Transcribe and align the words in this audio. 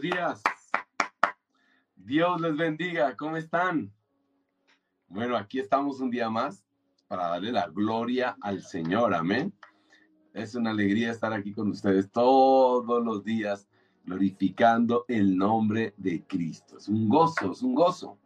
días. 0.00 0.42
Dios 1.96 2.40
les 2.40 2.56
bendiga, 2.56 3.16
¿cómo 3.16 3.36
están? 3.36 3.92
Bueno, 5.08 5.36
aquí 5.36 5.58
estamos 5.58 6.00
un 6.00 6.10
día 6.10 6.30
más 6.30 6.64
para 7.08 7.28
darle 7.28 7.52
la 7.52 7.68
gloria 7.68 8.36
al 8.40 8.62
Señor, 8.62 9.14
amén. 9.14 9.52
Es 10.32 10.54
una 10.54 10.70
alegría 10.70 11.10
estar 11.10 11.32
aquí 11.32 11.52
con 11.52 11.68
ustedes 11.68 12.10
todos 12.10 13.04
los 13.04 13.24
días 13.24 13.68
glorificando 14.04 15.04
el 15.08 15.36
nombre 15.36 15.92
de 15.96 16.24
Cristo. 16.24 16.78
Es 16.78 16.88
un 16.88 17.08
gozo, 17.08 17.52
es 17.52 17.62
un 17.62 17.74
gozo. 17.74 18.16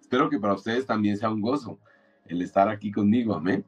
Espero 0.00 0.30
que 0.30 0.38
para 0.38 0.54
ustedes 0.54 0.86
también 0.86 1.16
sea 1.16 1.30
un 1.30 1.40
gozo 1.40 1.80
el 2.26 2.42
estar 2.42 2.68
aquí 2.68 2.92
conmigo, 2.92 3.34
amén. 3.34 3.64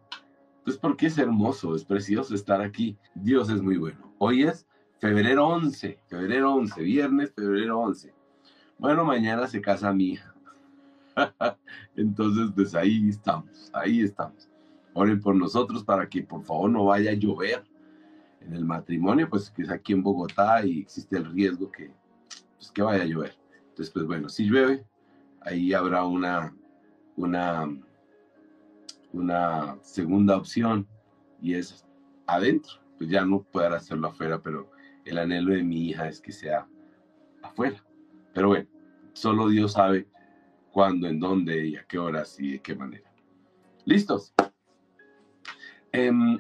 Pues 0.65 0.77
porque 0.77 1.07
es 1.07 1.19
hermoso, 1.19 1.75
es 1.75 1.85
precioso 1.85 2.35
estar 2.35 2.61
aquí. 2.61 2.97
Dios 3.15 3.51
es 3.51 3.63
muy 3.63 3.79
bueno. 3.79 4.15
Hoy 4.19 4.45
es 4.45 4.67
febrero 5.01 5.49
11, 5.49 5.99
febrero 6.09 6.55
11, 6.55 6.83
viernes, 6.83 7.33
febrero 7.35 7.81
11. 7.81 8.13
Bueno, 8.79 9.05
mañana 9.05 9.47
se 9.47 9.61
casa 9.61 9.93
mi. 9.93 10.19
Entonces, 11.97 12.51
pues 12.55 12.75
ahí 12.75 13.09
estamos, 13.09 13.71
ahí 13.73 14.03
estamos. 14.03 14.49
Oren 14.93 15.21
por 15.21 15.35
nosotros 15.35 15.85
para 15.85 16.09
que 16.09 16.23
por 16.23 16.45
favor 16.45 16.71
no 16.71 16.85
vaya 16.85 17.13
a 17.13 17.15
llover 17.15 17.65
en 18.41 18.55
el 18.55 18.65
matrimonio, 18.65 19.29
pues 19.29 19.51
que 19.51 19.63
es 19.63 19.71
aquí 19.71 19.95
en 19.95 20.03
Bogotá 20.03 20.65
y 20.65 20.81
existe 20.81 21.17
el 21.17 21.33
riesgo 21.33 21.71
que, 21.73 21.91
pues, 22.57 22.71
que 22.71 22.83
vaya 22.83 23.03
a 23.03 23.07
llover. 23.07 23.35
Entonces, 23.71 23.91
pues 23.91 24.05
bueno, 24.05 24.29
si 24.29 24.45
llueve, 24.45 24.85
ahí 25.41 25.73
habrá 25.73 26.05
una, 26.05 26.55
una, 27.17 27.69
una 29.13 29.79
segunda 29.81 30.37
opción 30.37 30.87
y 31.41 31.55
es 31.55 31.87
adentro. 32.27 32.75
Pues 32.99 33.09
ya 33.09 33.25
no 33.25 33.43
poder 33.43 33.73
hacerlo 33.73 34.09
afuera, 34.09 34.43
pero 34.43 34.71
el 35.11 35.19
anhelo 35.19 35.53
de 35.53 35.63
mi 35.63 35.89
hija 35.89 36.09
es 36.09 36.21
que 36.21 36.33
sea 36.33 36.67
afuera. 37.43 37.85
Pero 38.33 38.49
bueno, 38.49 38.69
solo 39.13 39.49
Dios 39.49 39.73
sabe 39.73 40.09
cuándo, 40.73 41.09
en 41.09 41.19
dónde 41.19 41.67
y 41.67 41.77
a 41.77 41.85
qué 41.85 41.99
horas 41.99 42.39
y 42.39 42.53
de 42.53 42.61
qué 42.61 42.75
manera. 42.75 43.13
¿Listos? 43.85 44.35
Em, 45.93 46.39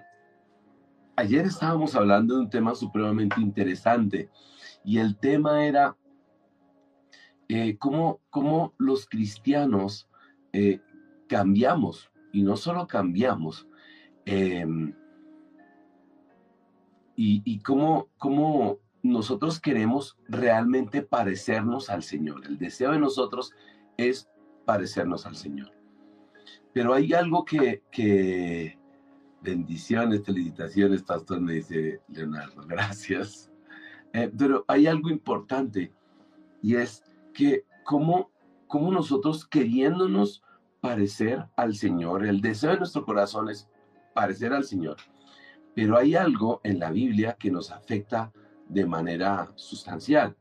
ayer 1.16 1.46
estábamos 1.46 1.94
hablando 1.94 2.34
de 2.36 2.40
un 2.42 2.50
tema 2.50 2.74
supremamente 2.74 3.40
interesante 3.40 4.30
y 4.84 4.98
el 4.98 5.18
tema 5.18 5.64
era 5.64 5.96
eh, 7.48 7.76
cómo, 7.78 8.20
cómo, 8.30 8.74
los 8.78 9.06
cristianos 9.06 10.08
eh, 10.52 10.80
cambiamos 11.28 12.12
y 12.32 12.42
no 12.42 12.56
solo 12.56 12.86
cambiamos, 12.86 13.66
em, 14.24 14.94
y, 17.22 17.42
y 17.44 17.58
cómo, 17.58 18.08
cómo 18.16 18.78
nosotros 19.02 19.60
queremos 19.60 20.16
realmente 20.26 21.02
parecernos 21.02 21.90
al 21.90 22.02
Señor. 22.02 22.46
El 22.46 22.56
deseo 22.56 22.92
de 22.92 22.98
nosotros 22.98 23.52
es 23.98 24.30
parecernos 24.64 25.26
al 25.26 25.36
Señor. 25.36 25.70
Pero 26.72 26.94
hay 26.94 27.12
algo 27.12 27.44
que, 27.44 27.82
que 27.90 28.78
bendiciones, 29.42 30.24
felicitaciones, 30.24 31.02
pastor, 31.02 31.42
me 31.42 31.52
dice 31.56 32.00
Leonardo, 32.08 32.62
gracias. 32.66 33.52
Eh, 34.14 34.32
pero 34.38 34.64
hay 34.66 34.86
algo 34.86 35.10
importante 35.10 35.92
y 36.62 36.76
es 36.76 37.04
que 37.34 37.66
como, 37.84 38.30
como 38.66 38.90
nosotros 38.90 39.46
queriéndonos 39.46 40.42
parecer 40.80 41.44
al 41.54 41.74
Señor, 41.74 42.24
el 42.24 42.40
deseo 42.40 42.70
de 42.70 42.78
nuestro 42.78 43.04
corazón 43.04 43.50
es 43.50 43.68
parecer 44.14 44.54
al 44.54 44.64
Señor, 44.64 44.96
pero 45.74 45.96
hay 45.96 46.14
algo 46.14 46.60
en 46.64 46.78
la 46.78 46.90
Biblia 46.90 47.36
que 47.38 47.50
nos 47.50 47.70
afecta 47.70 48.32
de 48.68 48.86
manera 48.86 49.52
sustancial 49.56 50.36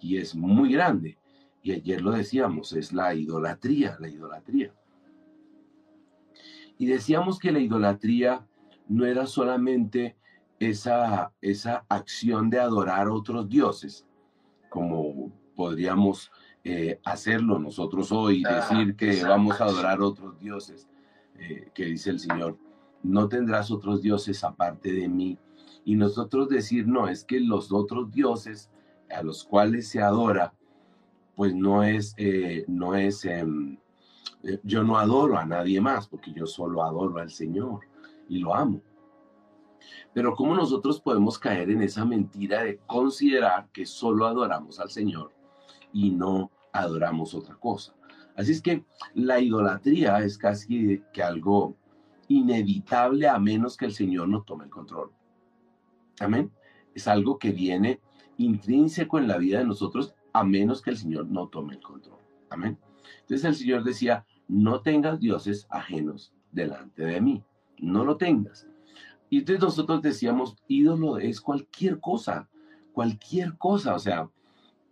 y 0.00 0.18
es 0.18 0.34
muy 0.34 0.72
grande. 0.72 1.18
Y 1.62 1.72
ayer 1.72 2.00
lo 2.00 2.12
decíamos, 2.12 2.72
es 2.72 2.92
la 2.92 3.14
idolatría, 3.14 3.96
la 4.00 4.08
idolatría. 4.08 4.72
Y 6.78 6.86
decíamos 6.86 7.38
que 7.38 7.50
la 7.50 7.58
idolatría 7.58 8.46
no 8.86 9.04
era 9.04 9.26
solamente 9.26 10.16
esa, 10.60 11.32
esa 11.40 11.84
acción 11.88 12.50
de 12.50 12.60
adorar 12.60 13.08
a 13.08 13.12
otros 13.12 13.48
dioses, 13.48 14.06
como 14.68 15.32
podríamos 15.56 16.30
eh, 16.62 17.00
hacerlo 17.04 17.58
nosotros 17.58 18.12
hoy, 18.12 18.42
decir 18.44 18.94
que 18.94 19.22
vamos 19.24 19.60
a 19.60 19.64
adorar 19.64 20.00
a 20.00 20.04
otros 20.04 20.38
dioses, 20.38 20.88
eh, 21.38 21.70
que 21.74 21.86
dice 21.86 22.10
el 22.10 22.20
Señor, 22.20 22.56
no 23.02 23.28
tendrás 23.28 23.70
otros 23.70 24.02
dioses 24.02 24.44
aparte 24.44 24.92
de 24.92 25.08
mí. 25.08 25.38
Y 25.84 25.96
nosotros 25.96 26.48
decir, 26.48 26.86
no, 26.86 27.08
es 27.08 27.24
que 27.24 27.40
los 27.40 27.72
otros 27.72 28.10
dioses 28.12 28.70
a 29.10 29.22
los 29.22 29.44
cuales 29.44 29.88
se 29.88 30.02
adora, 30.02 30.52
pues 31.34 31.54
no 31.54 31.82
es, 31.82 32.14
eh, 32.18 32.64
no 32.68 32.94
es, 32.94 33.24
em, 33.24 33.78
eh, 34.42 34.58
yo 34.62 34.82
no 34.82 34.98
adoro 34.98 35.38
a 35.38 35.46
nadie 35.46 35.80
más, 35.80 36.08
porque 36.08 36.32
yo 36.32 36.46
solo 36.46 36.82
adoro 36.82 37.18
al 37.18 37.30
Señor 37.30 37.80
y 38.28 38.38
lo 38.38 38.54
amo. 38.54 38.82
Pero 40.12 40.34
¿cómo 40.34 40.54
nosotros 40.54 41.00
podemos 41.00 41.38
caer 41.38 41.70
en 41.70 41.82
esa 41.82 42.04
mentira 42.04 42.64
de 42.64 42.78
considerar 42.86 43.68
que 43.72 43.86
solo 43.86 44.26
adoramos 44.26 44.80
al 44.80 44.90
Señor 44.90 45.32
y 45.92 46.10
no 46.10 46.50
adoramos 46.72 47.34
otra 47.34 47.54
cosa? 47.54 47.94
Así 48.36 48.52
es 48.52 48.62
que 48.62 48.84
la 49.14 49.40
idolatría 49.40 50.18
es 50.20 50.38
casi 50.38 51.02
que 51.12 51.22
algo 51.22 51.76
inevitable 52.28 53.28
a 53.28 53.38
menos 53.38 53.76
que 53.76 53.86
el 53.86 53.92
Señor 53.92 54.28
no 54.28 54.42
tome 54.42 54.64
el 54.64 54.70
control. 54.70 55.10
Amén. 56.20 56.52
Es 56.94 57.08
algo 57.08 57.38
que 57.38 57.50
viene 57.50 58.00
intrínseco 58.36 59.18
en 59.18 59.28
la 59.28 59.38
vida 59.38 59.58
de 59.58 59.64
nosotros 59.64 60.14
a 60.32 60.44
menos 60.44 60.82
que 60.82 60.90
el 60.90 60.98
Señor 60.98 61.26
no 61.26 61.48
tome 61.48 61.74
el 61.74 61.80
control. 61.80 62.18
Amén. 62.50 62.78
Entonces 63.20 63.44
el 63.44 63.54
Señor 63.54 63.84
decía, 63.84 64.26
no 64.46 64.80
tengas 64.80 65.20
dioses 65.20 65.66
ajenos 65.70 66.32
delante 66.52 67.04
de 67.04 67.20
mí. 67.20 67.44
No 67.78 68.04
lo 68.04 68.16
tengas. 68.16 68.68
Y 69.30 69.38
entonces 69.38 69.62
nosotros 69.62 70.02
decíamos, 70.02 70.56
ídolo 70.68 71.18
es 71.18 71.40
cualquier 71.40 72.00
cosa, 72.00 72.48
cualquier 72.92 73.56
cosa, 73.58 73.94
o 73.94 73.98
sea, 73.98 74.30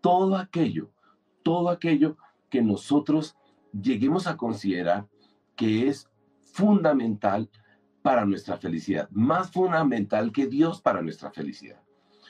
todo 0.01 0.37
aquello, 0.37 0.91
todo 1.43 1.71
aquello 1.71 2.17
que 2.51 2.63
nosotros 2.63 3.37
lleguemos 3.73 4.27
a 4.27 4.37
considerar 4.37 5.09
que 5.57 5.89
es 5.89 6.09
fundamental 6.57 7.51
para 8.01 8.25
nuestra 8.25 8.57
felicidad, 8.57 9.11
más 9.11 9.51
fundamental 9.51 10.33
que 10.33 10.47
Dios 10.47 10.81
para 10.81 11.03
nuestra 11.03 11.31
felicidad. 11.31 11.83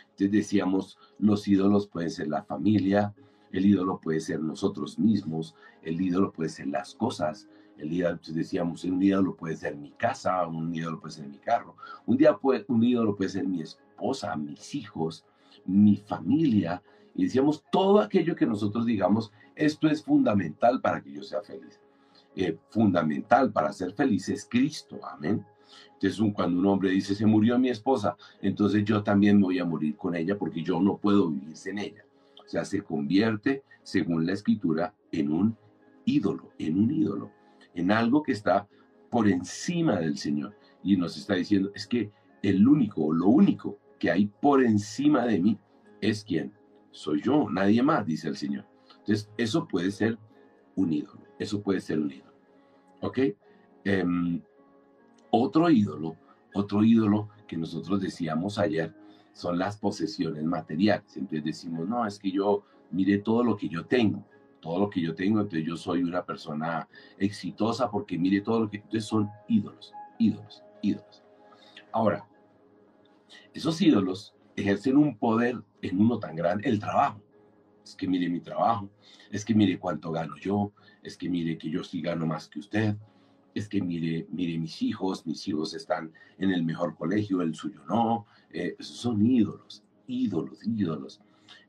Entonces 0.03 0.33
decíamos, 0.33 0.99
los 1.21 1.47
ídolos 1.47 1.87
pueden 1.87 2.11
ser 2.11 2.27
la 2.27 2.43
familia, 2.43 3.15
el 3.53 3.67
ídolo 3.67 4.01
puede 4.01 4.19
ser 4.19 4.41
nosotros 4.41 4.99
mismos, 4.99 5.55
el 5.83 6.01
ídolo 6.01 6.33
puede 6.33 6.49
ser 6.49 6.67
las 6.67 6.93
cosas, 6.95 7.49
el 7.79 7.93
ídolo, 7.93 8.19
decíamos, 8.27 8.83
un 8.83 9.01
ídolo 9.01 9.37
puede 9.37 9.55
ser 9.55 9.77
mi 9.77 9.93
casa, 9.93 10.45
un 10.49 10.75
ídolo 10.75 10.99
puede 10.99 11.15
ser 11.15 11.29
mi 11.29 11.39
carro, 11.39 11.77
un, 12.05 12.17
día 12.17 12.37
puede, 12.37 12.65
un 12.67 12.83
ídolo 12.83 13.15
puede 13.15 13.31
ser 13.31 13.47
mi 13.47 13.63
esposa, 13.63 14.35
mis 14.35 14.75
hijos, 14.75 15.25
mi 15.65 15.99
familia, 15.99 16.83
y 17.15 17.25
decíamos 17.25 17.63
todo 17.71 18.01
aquello 18.01 18.35
que 18.35 18.47
nosotros 18.47 18.87
digamos, 18.87 19.31
esto 19.55 19.87
es 19.87 20.03
fundamental 20.03 20.81
para 20.81 21.01
que 21.01 21.13
yo 21.13 21.23
sea 21.23 21.43
feliz. 21.43 21.81
Eh, 22.39 22.59
fundamental 22.69 23.51
para 23.51 23.73
ser 23.73 23.93
feliz 23.95 24.29
es 24.29 24.47
Cristo. 24.49 25.01
Amén. 25.03 25.45
Entonces, 25.95 26.21
cuando 26.35 26.61
un 26.61 26.67
hombre 26.67 26.91
dice, 26.91 27.15
se 27.15 27.25
murió 27.25 27.59
mi 27.59 27.71
esposa, 27.71 28.17
entonces 28.43 28.85
yo 28.85 29.03
también 29.03 29.41
voy 29.41 29.59
a 29.59 29.65
morir 29.65 29.97
con 29.97 30.15
ella 30.15 30.37
porque 30.37 30.63
yo 30.63 30.79
no 30.81 30.99
puedo 30.99 31.31
vivir 31.31 31.57
sin 31.57 31.79
ella. 31.79 32.05
O 32.45 32.49
sea, 32.49 32.65
se 32.65 32.83
convierte, 32.83 33.63
según 33.83 34.27
la 34.27 34.35
escritura, 34.35 34.95
en 35.11 35.33
un 35.33 35.57
ídolo, 36.05 36.53
en 36.59 36.79
un 36.79 36.91
ídolo, 36.93 37.31
en 37.75 37.91
algo 37.91 38.23
que 38.23 38.33
está 38.33 38.69
por 39.11 39.29
encima 39.29 39.99
del 39.99 40.19
Señor. 40.19 40.55
Y 40.83 40.97
nos 40.97 41.17
está 41.17 41.35
diciendo, 41.35 41.73
es 41.75 41.87
que 41.87 42.11
el 42.43 42.69
único, 42.69 43.13
lo 43.13 43.29
único 43.29 43.79
que 43.99 44.11
hay 44.11 44.27
por 44.27 44.63
encima 44.63 45.25
de 45.25 45.41
mí 45.41 45.59
es 46.03 46.23
quien 46.23 46.53
soy 46.91 47.23
yo, 47.23 47.49
nadie 47.51 47.83
más, 47.83 48.05
dice 48.05 48.29
el 48.29 48.37
Señor. 48.37 48.67
Entonces, 48.99 49.31
eso 49.39 49.67
puede 49.67 49.91
ser 49.91 50.19
un 50.75 50.93
ídolo, 50.93 51.23
eso 51.39 51.63
puede 51.63 51.81
ser 51.81 51.99
un 51.99 52.11
ídolo. 52.11 52.36
¿Ok? 53.01 53.19
Em, 53.85 54.43
otro 55.31 55.71
ídolo, 55.71 56.17
otro 56.55 56.83
ídolo 56.83 57.29
que 57.47 57.57
nosotros 57.57 58.01
decíamos 58.01 58.59
ayer 58.59 58.95
son 59.33 59.59
las 59.59 59.77
posesiones 59.77 60.43
materiales. 60.45 61.17
Entonces 61.17 61.45
decimos, 61.45 61.87
no, 61.87 62.07
es 62.07 62.19
que 62.19 62.31
yo 62.31 62.65
mire 62.91 63.19
todo 63.19 63.45
lo 63.45 63.57
que 63.57 63.69
yo 63.69 63.85
tengo, 63.85 64.25
todo 64.61 64.81
lo 64.81 64.91
que 64.91 65.01
yo 65.01 65.15
tengo, 65.15 65.41
entonces 65.41 65.67
yo 65.67 65.77
soy 65.77 66.03
una 66.03 66.25
persona 66.25 66.89
exitosa 67.19 67.91
porque 67.91 68.19
mire 68.19 68.41
todo 68.41 68.61
lo 68.61 68.71
que... 68.71 68.79
Entonces 68.79 69.05
son 69.05 69.29
ídolos, 69.49 69.93
ídolos, 70.19 70.63
ídolos. 70.83 71.23
Ahora, 71.93 72.27
esos 73.53 73.81
ídolos 73.81 74.35
ejercen 74.57 74.97
un 74.97 75.17
poder 75.19 75.63
en 75.83 76.01
uno 76.01 76.19
tan 76.19 76.35
grande, 76.35 76.69
el 76.69 76.79
trabajo. 76.79 77.21
Es 77.85 77.95
que 77.95 78.09
mire 78.09 78.29
mi 78.29 78.41
trabajo, 78.41 78.91
es 79.31 79.45
que 79.45 79.55
mire 79.55 79.79
cuánto 79.79 80.11
gano 80.11 80.37
yo, 80.39 80.73
es 81.07 81.17
que 81.17 81.29
mire 81.29 81.57
que 81.57 81.71
yo 81.71 81.85
sí 81.85 82.03
gano 82.03 82.27
más 82.27 82.49
que 82.49 82.59
usted, 82.59 82.97
es 83.55 83.69
que 83.69 83.81
mire, 83.81 84.27
mire 84.31 84.59
mis 84.59 84.83
hijos, 84.83 85.25
mis 85.25 85.47
hijos 85.47 85.73
están 85.73 86.13
en 86.37 86.51
el 86.51 86.65
mejor 86.65 86.97
colegio, 86.97 87.43
el 87.43 87.55
suyo 87.55 87.81
no. 87.89 88.27
Eh, 88.51 88.77
son 88.81 89.25
ídolos, 89.25 89.85
ídolos, 90.09 90.59
ídolos. 90.67 91.21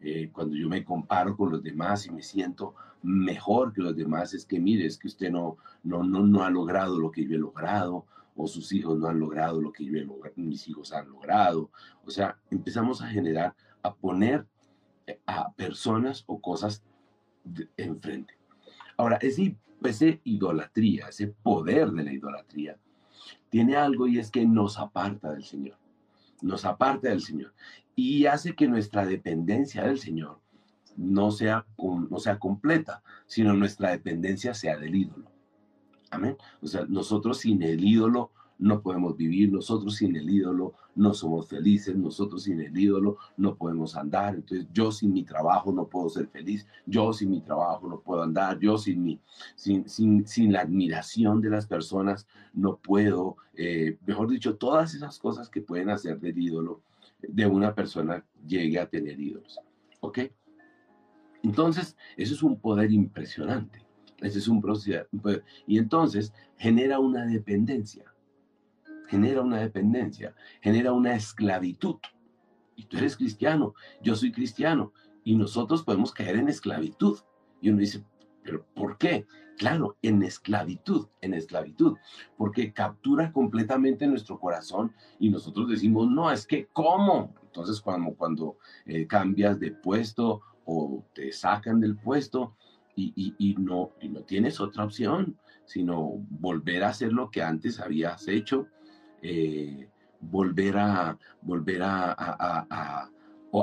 eh, 0.01 0.31
cuando 0.33 0.55
yo 0.55 0.67
me 0.67 0.83
comparo 0.83 1.37
con 1.37 1.51
los 1.51 1.61
demás 1.61 2.07
y 2.07 2.11
me 2.11 2.23
siento 2.23 2.73
mejor 3.03 3.73
que 3.73 3.81
los 3.81 3.95
demás, 3.95 4.33
es 4.33 4.43
que 4.43 4.59
mire, 4.59 4.87
es 4.87 4.97
que 4.97 5.07
usted 5.07 5.29
no, 5.29 5.57
no, 5.83 6.03
no, 6.03 6.25
no 6.25 6.43
ha 6.43 6.49
logrado 6.49 6.99
lo 6.99 7.11
que 7.11 7.23
yo 7.25 7.35
he 7.35 7.39
logrado, 7.39 8.05
o 8.35 8.47
sus 8.47 8.71
hijos 8.73 8.97
no 8.97 9.07
han 9.07 9.19
logrado 9.19 9.61
lo 9.61 9.71
que 9.71 9.85
yo 9.85 9.97
he 9.97 10.03
logrado, 10.03 10.33
mis 10.37 10.67
hijos 10.67 10.91
han 10.93 11.07
logrado. 11.09 11.69
O 12.05 12.09
sea, 12.09 12.37
empezamos 12.49 13.01
a 13.01 13.07
generar, 13.07 13.55
a 13.83 13.93
poner 13.93 14.45
eh, 15.05 15.19
a 15.27 15.51
personas 15.53 16.23
o 16.27 16.41
cosas 16.41 16.83
enfrente. 17.77 18.36
Ahora, 18.97 19.17
ese, 19.21 19.55
ese 19.83 20.21
idolatría, 20.23 21.07
ese 21.09 21.27
poder 21.27 21.91
de 21.91 22.03
la 22.03 22.13
idolatría, 22.13 22.77
tiene 23.49 23.75
algo 23.75 24.07
y 24.07 24.19
es 24.19 24.31
que 24.31 24.45
nos 24.45 24.77
aparta 24.77 25.31
del 25.31 25.43
Señor. 25.43 25.77
Nos 26.41 26.65
aparta 26.65 27.09
del 27.09 27.21
Señor. 27.21 27.53
Y 27.95 28.25
hace 28.25 28.55
que 28.55 28.67
nuestra 28.67 29.05
dependencia 29.05 29.83
del 29.83 29.99
Señor 29.99 30.39
no 30.95 31.31
sea, 31.31 31.65
no 31.77 32.19
sea 32.19 32.39
completa, 32.39 33.03
sino 33.27 33.53
nuestra 33.53 33.91
dependencia 33.91 34.53
sea 34.53 34.77
del 34.77 34.95
ídolo. 34.95 35.31
Amén. 36.09 36.37
O 36.61 36.67
sea, 36.67 36.85
nosotros 36.87 37.39
sin 37.39 37.61
el 37.63 37.83
ídolo 37.83 38.31
no 38.59 38.81
podemos 38.81 39.15
vivir, 39.15 39.51
nosotros 39.51 39.95
sin 39.95 40.15
el 40.15 40.29
ídolo 40.29 40.73
no 40.95 41.13
somos 41.13 41.47
felices, 41.47 41.95
nosotros 41.95 42.43
sin 42.43 42.59
el 42.59 42.77
ídolo 42.77 43.17
no 43.37 43.55
podemos 43.55 43.95
andar, 43.95 44.35
entonces 44.35 44.67
yo 44.73 44.91
sin 44.91 45.13
mi 45.13 45.23
trabajo 45.23 45.71
no 45.71 45.87
puedo 45.87 46.09
ser 46.09 46.27
feliz, 46.27 46.67
yo 46.85 47.13
sin 47.13 47.29
mi 47.29 47.41
trabajo 47.41 47.87
no 47.87 47.99
puedo 47.99 48.23
andar, 48.23 48.59
yo 48.59 48.77
sin, 48.77 49.03
mi, 49.03 49.19
sin, 49.55 49.87
sin, 49.87 50.25
sin 50.27 50.51
la 50.51 50.61
admiración 50.61 51.41
de 51.41 51.49
las 51.49 51.67
personas 51.67 52.27
no 52.53 52.77
puedo, 52.77 53.37
eh, 53.53 53.97
mejor 54.05 54.29
dicho, 54.29 54.55
todas 54.55 54.95
esas 54.95 55.19
cosas 55.19 55.49
que 55.49 55.61
pueden 55.61 55.89
hacer 55.89 56.19
del 56.19 56.37
ídolo 56.37 56.81
de 57.21 57.45
una 57.45 57.73
persona 57.75 58.25
llegue 58.45 58.79
a 58.79 58.89
tener 58.89 59.19
ídolos. 59.19 59.59
¿Ok? 59.99 60.19
Entonces, 61.43 61.95
eso 62.15 62.33
es 62.33 62.43
un 62.43 62.59
poder 62.59 62.91
impresionante. 62.91 63.85
Ese 64.21 64.39
es 64.39 64.47
un 64.47 64.61
proceso. 64.61 65.05
Y 65.67 65.77
entonces 65.77 66.33
genera 66.57 66.99
una 66.99 67.25
dependencia 67.25 68.05
genera 69.07 69.41
una 69.41 69.59
dependencia, 69.59 70.35
genera 70.61 70.93
una 70.93 71.15
esclavitud. 71.15 71.97
Y 72.75 72.85
tú 72.85 72.97
eres 72.97 73.17
cristiano, 73.17 73.73
yo 74.01 74.15
soy 74.15 74.31
cristiano, 74.31 74.93
y 75.23 75.35
nosotros 75.35 75.83
podemos 75.83 76.11
caer 76.11 76.37
en 76.37 76.47
esclavitud. 76.47 77.17
Y 77.59 77.69
uno 77.69 77.79
dice, 77.79 78.03
¿pero 78.43 78.65
por 78.75 78.97
qué? 78.97 79.25
Claro, 79.57 79.97
en 80.03 80.21
esclavitud, 80.21 81.07
en 81.19 81.33
esclavitud, 81.33 81.97
porque 82.37 82.71
captura 82.71 83.31
completamente 83.33 84.05
nuestro 84.05 84.39
corazón 84.39 84.93
y 85.19 85.29
nosotros 85.29 85.67
decimos, 85.67 86.09
no, 86.09 86.31
es 86.31 86.45
que, 86.45 86.67
¿cómo? 86.67 87.33
Entonces, 87.43 87.81
cuando, 87.81 88.13
cuando 88.13 88.57
eh, 88.85 89.07
cambias 89.07 89.59
de 89.59 89.71
puesto 89.71 90.41
o 90.63 91.03
te 91.13 91.31
sacan 91.31 91.79
del 91.79 91.97
puesto 91.97 92.55
y, 92.95 93.55
no, 93.59 93.91
y 94.01 94.09
no 94.09 94.21
tienes 94.21 94.59
otra 94.59 94.83
opción, 94.83 95.37
sino 95.65 96.25
volver 96.29 96.83
a 96.83 96.89
hacer 96.89 97.13
lo 97.13 97.29
que 97.29 97.43
antes 97.43 97.79
habías 97.79 98.27
hecho, 98.27 98.67
eh, 99.21 99.87
volver 100.19 100.77
a 100.77 101.17
volver 101.41 101.81
a, 101.83 102.15
a, 102.17 103.09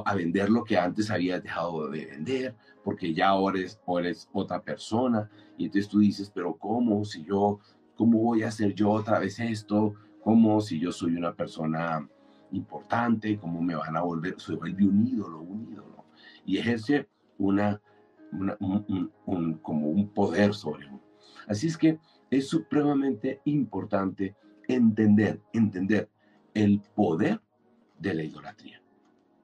a, 0.06 0.14
vender 0.14 0.48
lo 0.48 0.64
que 0.64 0.78
antes 0.78 1.10
habías 1.10 1.42
dejado 1.42 1.88
de 1.90 2.06
vender, 2.06 2.54
porque 2.82 3.12
ya 3.12 3.28
ahora 3.28 3.58
eres, 3.58 3.80
eres 3.86 4.28
otra 4.32 4.60
persona. 4.60 5.30
Y 5.56 5.66
entonces 5.66 5.90
tú 5.90 5.98
dices, 5.98 6.30
pero 6.34 6.54
¿cómo? 6.54 7.04
Si 7.04 7.24
yo, 7.24 7.60
¿cómo 7.96 8.18
voy 8.18 8.42
a 8.42 8.48
hacer 8.48 8.74
yo 8.74 8.90
otra 8.90 9.18
vez 9.18 9.38
esto? 9.38 9.94
¿Cómo 10.22 10.60
si 10.60 10.80
yo 10.80 10.90
soy 10.90 11.16
una 11.16 11.34
persona 11.34 12.08
importante? 12.52 13.36
¿Cómo 13.38 13.60
me 13.60 13.74
van 13.74 13.96
a 13.96 14.02
volver? 14.02 14.40
Se 14.40 14.54
vuelve 14.54 14.84
un 14.84 15.06
ídolo, 15.06 15.40
un 15.40 15.70
ídolo. 15.70 16.04
Y 16.46 16.58
ejerce 16.58 17.08
una, 17.38 17.80
un, 18.32 19.58
como 19.62 19.88
un 19.88 20.08
poder 20.08 20.54
sobre 20.54 20.86
uno. 20.88 21.00
Así 21.46 21.66
es 21.66 21.76
que 21.76 21.98
es 22.30 22.48
supremamente 22.48 23.40
importante 23.44 24.34
entender, 24.69 25.40
entender 25.52 26.08
el 26.55 26.81
poder 26.94 27.40
de 27.99 28.14
la 28.14 28.22
idolatría. 28.22 28.81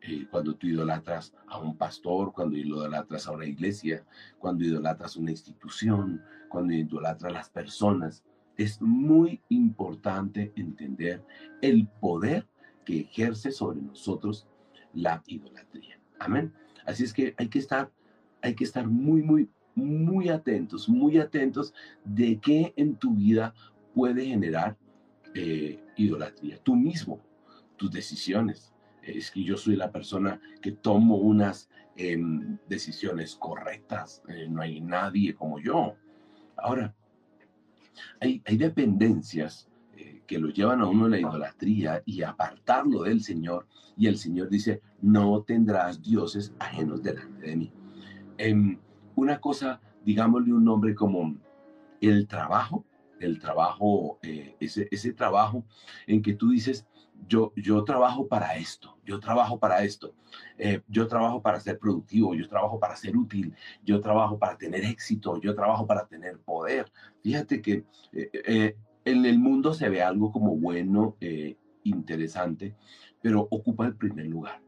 Eh, 0.02 0.26
cuando 0.30 0.54
tú 0.54 0.66
idolatras 0.66 1.34
a 1.46 1.58
un 1.58 1.76
pastor, 1.76 2.32
cuando 2.32 2.56
idolatras 2.56 3.26
a 3.26 3.32
una 3.32 3.44
iglesia, 3.44 4.04
cuando 4.38 4.64
idolatras 4.64 5.16
a 5.16 5.20
una 5.20 5.30
institución, 5.30 6.22
cuando 6.48 6.72
idolatras 6.72 7.30
a 7.30 7.34
las 7.34 7.50
personas, 7.50 8.24
es 8.56 8.80
muy 8.80 9.40
importante 9.48 10.52
entender 10.56 11.22
el 11.60 11.86
poder 12.00 12.46
que 12.84 13.00
ejerce 13.00 13.52
sobre 13.52 13.80
nosotros 13.80 14.46
la 14.94 15.22
idolatría. 15.26 16.00
Amén. 16.18 16.52
Así 16.86 17.04
es 17.04 17.12
que 17.12 17.34
hay 17.36 17.48
que 17.48 17.58
estar, 17.58 17.90
hay 18.42 18.54
que 18.54 18.64
estar 18.64 18.86
muy, 18.86 19.22
muy, 19.22 19.50
muy 19.74 20.28
atentos, 20.28 20.88
muy 20.88 21.18
atentos 21.18 21.74
de 22.04 22.38
qué 22.40 22.72
en 22.76 22.96
tu 22.96 23.14
vida 23.14 23.54
puede 23.94 24.26
generar 24.26 24.76
eh, 25.34 25.82
idolatría. 25.96 26.58
Tú 26.62 26.76
mismo, 26.76 27.20
tus 27.76 27.90
decisiones. 27.90 28.72
Es 29.02 29.30
que 29.30 29.42
yo 29.42 29.56
soy 29.56 29.76
la 29.76 29.90
persona 29.90 30.40
que 30.60 30.72
tomo 30.72 31.16
unas 31.16 31.70
em, 31.96 32.58
decisiones 32.68 33.36
correctas. 33.36 34.22
Eh, 34.28 34.46
no 34.48 34.62
hay 34.62 34.80
nadie 34.80 35.34
como 35.34 35.58
yo. 35.58 35.94
Ahora, 36.56 36.94
hay, 38.20 38.42
hay 38.44 38.56
dependencias 38.56 39.68
eh, 39.96 40.22
que 40.26 40.38
lo 40.38 40.48
llevan 40.48 40.80
a 40.80 40.86
uno 40.86 41.06
a 41.06 41.08
la 41.08 41.18
idolatría 41.18 42.02
y 42.04 42.22
apartarlo 42.22 43.02
del 43.02 43.22
Señor. 43.22 43.66
Y 43.96 44.06
el 44.06 44.18
Señor 44.18 44.48
dice, 44.48 44.80
no 45.00 45.42
tendrás 45.42 46.02
dioses 46.02 46.54
ajenos 46.58 47.02
delante 47.02 47.46
de 47.46 47.56
mí. 47.56 47.72
Em, 48.38 48.78
una 49.16 49.40
cosa, 49.40 49.80
digámosle 50.04 50.52
un 50.52 50.64
nombre 50.64 50.94
como 50.94 51.36
el 52.00 52.26
trabajo, 52.26 52.84
el 53.20 53.38
trabajo, 53.38 54.18
eh, 54.22 54.56
ese, 54.60 54.88
ese 54.90 55.12
trabajo 55.12 55.64
en 56.06 56.22
que 56.22 56.34
tú 56.34 56.50
dices, 56.50 56.86
yo, 57.28 57.52
yo 57.54 57.84
trabajo 57.84 58.26
para 58.26 58.56
esto, 58.56 58.98
yo 59.04 59.20
trabajo 59.20 59.58
para 59.58 59.84
esto, 59.84 60.14
eh, 60.56 60.80
yo 60.88 61.06
trabajo 61.06 61.42
para 61.42 61.60
ser 61.60 61.78
productivo, 61.78 62.34
yo 62.34 62.48
trabajo 62.48 62.80
para 62.80 62.96
ser 62.96 63.16
útil, 63.16 63.54
yo 63.84 64.00
trabajo 64.00 64.38
para 64.38 64.56
tener 64.56 64.84
éxito, 64.84 65.38
yo 65.40 65.54
trabajo 65.54 65.86
para 65.86 66.06
tener 66.06 66.38
poder. 66.40 66.90
Fíjate 67.22 67.60
que 67.60 67.84
eh, 68.12 68.76
en 69.04 69.26
el 69.26 69.38
mundo 69.38 69.74
se 69.74 69.88
ve 69.88 70.02
algo 70.02 70.32
como 70.32 70.56
bueno, 70.56 71.16
interesante, 71.84 72.74
pero 73.20 73.46
ocupa 73.50 73.86
el 73.86 73.96
primer 73.96 74.26
lugar. 74.26 74.62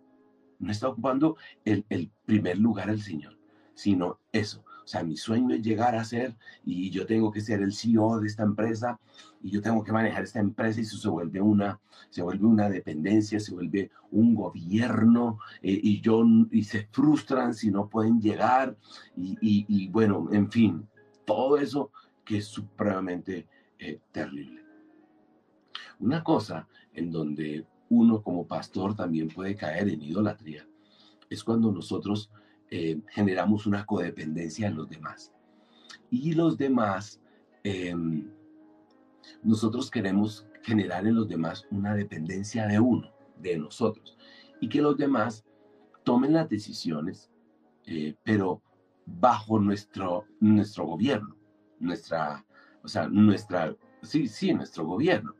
No 0.59 0.71
está 0.71 0.89
ocupando 0.89 1.37
el, 1.65 1.85
el 1.89 2.11
primer 2.27 2.59
lugar 2.59 2.91
el 2.91 3.01
Señor, 3.01 3.37
sino 3.83 4.21
eso, 4.31 4.63
o 4.85 4.87
sea, 4.87 5.03
mi 5.03 5.17
sueño 5.17 5.57
es 5.57 5.63
llegar 5.63 5.97
a 5.97 6.05
ser, 6.05 6.37
y 6.65 6.89
yo 6.91 7.05
tengo 7.05 7.33
que 7.33 7.41
ser 7.41 7.63
el 7.63 7.73
CEO 7.73 8.21
de 8.21 8.29
esta 8.29 8.45
empresa, 8.45 9.01
y 9.43 9.51
yo 9.51 9.61
tengo 9.61 9.83
que 9.83 9.91
manejar 9.91 10.23
esta 10.23 10.39
empresa, 10.39 10.79
y 10.79 10.85
eso 10.85 10.99
se 10.99 11.09
vuelve 11.09 11.41
una, 11.41 11.81
se 12.09 12.23
vuelve 12.23 12.47
una 12.47 12.69
dependencia, 12.69 13.41
se 13.41 13.53
vuelve 13.53 13.91
un 14.13 14.37
gobierno, 14.37 15.39
eh, 15.63 15.81
y, 15.83 16.01
yo, 16.01 16.25
y 16.53 16.63
se 16.63 16.87
frustran 16.93 17.55
si 17.55 17.73
no 17.73 17.89
pueden 17.89 18.21
llegar, 18.21 18.77
y, 19.17 19.37
y, 19.41 19.89
bueno, 19.89 20.29
en 20.31 20.49
fin, 20.49 20.89
todo 21.25 21.57
eso 21.57 21.91
que 22.25 22.39
es 22.39 22.47
supremamente 22.47 23.49
eh, 23.81 23.99
terrible. 24.13 24.63
Una 25.99 26.23
cosa 26.23 26.69
en 26.95 27.11
donde 27.11 27.67
uno 27.89 28.23
como 28.23 28.47
pastor 28.47 28.95
también 28.95 29.27
puede 29.27 29.57
caer 29.57 29.89
en 29.89 30.03
idolatría 30.03 30.65
es 31.29 31.43
cuando 31.43 31.73
nosotros 31.73 32.31
eh, 32.75 32.99
generamos 33.11 33.67
una 33.67 33.85
codependencia 33.85 34.67
en 34.67 34.77
los 34.77 34.89
demás. 34.89 35.31
Y 36.09 36.33
los 36.33 36.57
demás, 36.57 37.21
em, 37.65 38.31
nosotros 39.43 39.91
queremos 39.91 40.47
generar 40.63 41.07
en 41.07 41.17
los 41.17 41.29
demás 41.29 41.67
una 41.71 41.95
dependencia 41.95 42.67
de 42.67 42.81
uno, 42.81 43.13
de 43.37 43.59
nosotros, 43.59 44.17
y 44.59 44.71
que 44.71 44.81
los 44.81 44.97
demás 44.97 45.45
tomen 46.03 46.33
las 46.33 46.49
decisiones, 46.49 47.31
eh, 47.85 48.15
pero 48.25 48.63
bajo 49.05 49.61
nuestro, 49.61 50.25
nuestro 50.41 50.87
gobierno, 50.87 51.37
nuestra, 51.79 52.43
o 52.83 52.89
sea, 52.89 53.07
nuestra, 53.07 53.77
sí, 54.01 54.27
sí, 54.29 54.55
nuestro 54.55 54.87
gobierno. 54.87 55.35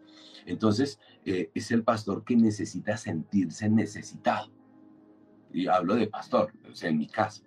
Entonces, 0.45 1.01
eh, 1.25 1.51
es 1.55 1.71
el 1.71 1.83
pastor 1.83 2.25
que 2.25 2.37
necesita 2.37 2.99
sentirse 2.99 3.71
necesitado 3.71 4.53
y 5.53 5.67
hablo 5.67 5.95
de 5.95 6.07
pastor, 6.07 6.53
o 6.71 6.75
sea, 6.75 6.91
en 6.91 6.99
mi 6.99 7.07
caso, 7.07 7.43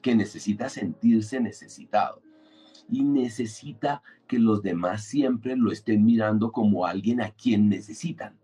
que 0.00 0.14
necesita 0.14 0.68
sentirse 0.68 1.40
necesitado 1.40 2.22
y 2.88 3.04
necesita 3.04 4.02
que 4.26 4.38
los 4.38 4.62
demás 4.62 5.04
siempre 5.04 5.56
lo 5.56 5.72
estén 5.72 6.04
mirando 6.04 6.52
como 6.52 6.86
alguien 6.86 7.20
a 7.20 7.30
quien 7.30 7.68
necesitan, 7.68 8.36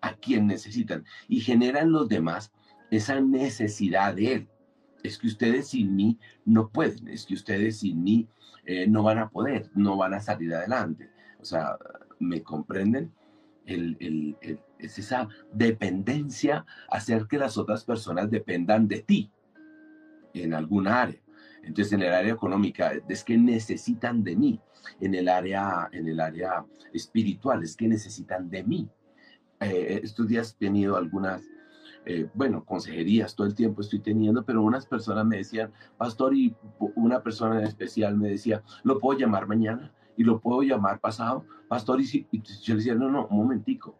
a 0.00 0.14
quien 0.14 0.46
necesitan, 0.46 1.04
y 1.28 1.40
generan 1.40 1.92
los 1.92 2.08
demás 2.08 2.52
esa 2.90 3.20
necesidad 3.20 4.14
de 4.14 4.32
él. 4.32 4.48
Es 5.02 5.18
que 5.18 5.28
ustedes 5.28 5.68
sin 5.68 5.94
mí 5.94 6.18
no 6.44 6.70
pueden, 6.70 7.08
es 7.08 7.24
que 7.24 7.34
ustedes 7.34 7.78
sin 7.78 8.02
mí 8.02 8.28
eh, 8.64 8.86
no 8.86 9.02
van 9.02 9.18
a 9.18 9.30
poder, 9.30 9.70
no 9.74 9.96
van 9.96 10.14
a 10.14 10.20
salir 10.20 10.52
adelante. 10.54 11.10
O 11.40 11.44
sea, 11.44 11.76
¿me 12.18 12.42
comprenden? 12.42 13.12
Es 13.68 14.98
esa 14.98 15.28
dependencia, 15.52 16.64
hacer 16.90 17.26
que 17.26 17.38
las 17.38 17.58
otras 17.58 17.84
personas 17.84 18.30
dependan 18.30 18.88
de 18.88 19.00
ti, 19.00 19.30
en 20.34 20.54
alguna 20.54 21.02
área. 21.02 21.20
Entonces, 21.62 21.92
en 21.92 22.02
el 22.02 22.12
área 22.12 22.32
económica 22.32 22.92
es 23.08 23.24
que 23.24 23.36
necesitan 23.36 24.22
de 24.24 24.36
mí. 24.36 24.60
En 25.00 25.14
el 25.14 25.28
área, 25.28 25.88
en 25.92 26.08
el 26.08 26.20
área 26.20 26.64
espiritual 26.92 27.62
es 27.62 27.76
que 27.76 27.88
necesitan 27.88 28.48
de 28.48 28.64
mí. 28.64 28.88
Eh, 29.60 30.00
estos 30.02 30.28
días 30.28 30.54
he 30.54 30.64
tenido 30.64 30.96
algunas, 30.96 31.42
eh, 32.06 32.28
bueno, 32.32 32.64
consejerías, 32.64 33.34
todo 33.34 33.46
el 33.46 33.54
tiempo 33.54 33.80
estoy 33.80 33.98
teniendo, 33.98 34.44
pero 34.44 34.62
unas 34.62 34.86
personas 34.86 35.26
me 35.26 35.38
decían, 35.38 35.72
pastor, 35.96 36.34
y 36.34 36.56
una 36.94 37.22
persona 37.22 37.58
en 37.58 37.66
especial 37.66 38.16
me 38.16 38.30
decía, 38.30 38.62
¿lo 38.84 38.98
puedo 38.98 39.18
llamar 39.18 39.46
mañana? 39.46 39.92
¿Y 40.18 40.24
lo 40.24 40.40
puedo 40.40 40.62
llamar 40.62 41.00
pasado? 41.00 41.46
Pastor, 41.68 42.00
y, 42.00 42.04
si, 42.04 42.26
y 42.30 42.42
yo 42.42 42.74
le 42.74 42.80
decía, 42.80 42.94
no, 42.94 43.08
no, 43.10 43.26
un 43.28 43.38
momentico, 43.38 43.96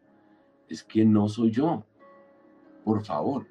es 0.69 0.83
que 0.83 1.05
no 1.05 1.29
soy 1.29 1.53
yo, 1.53 1.87
por 2.85 3.05
favor, 3.05 3.47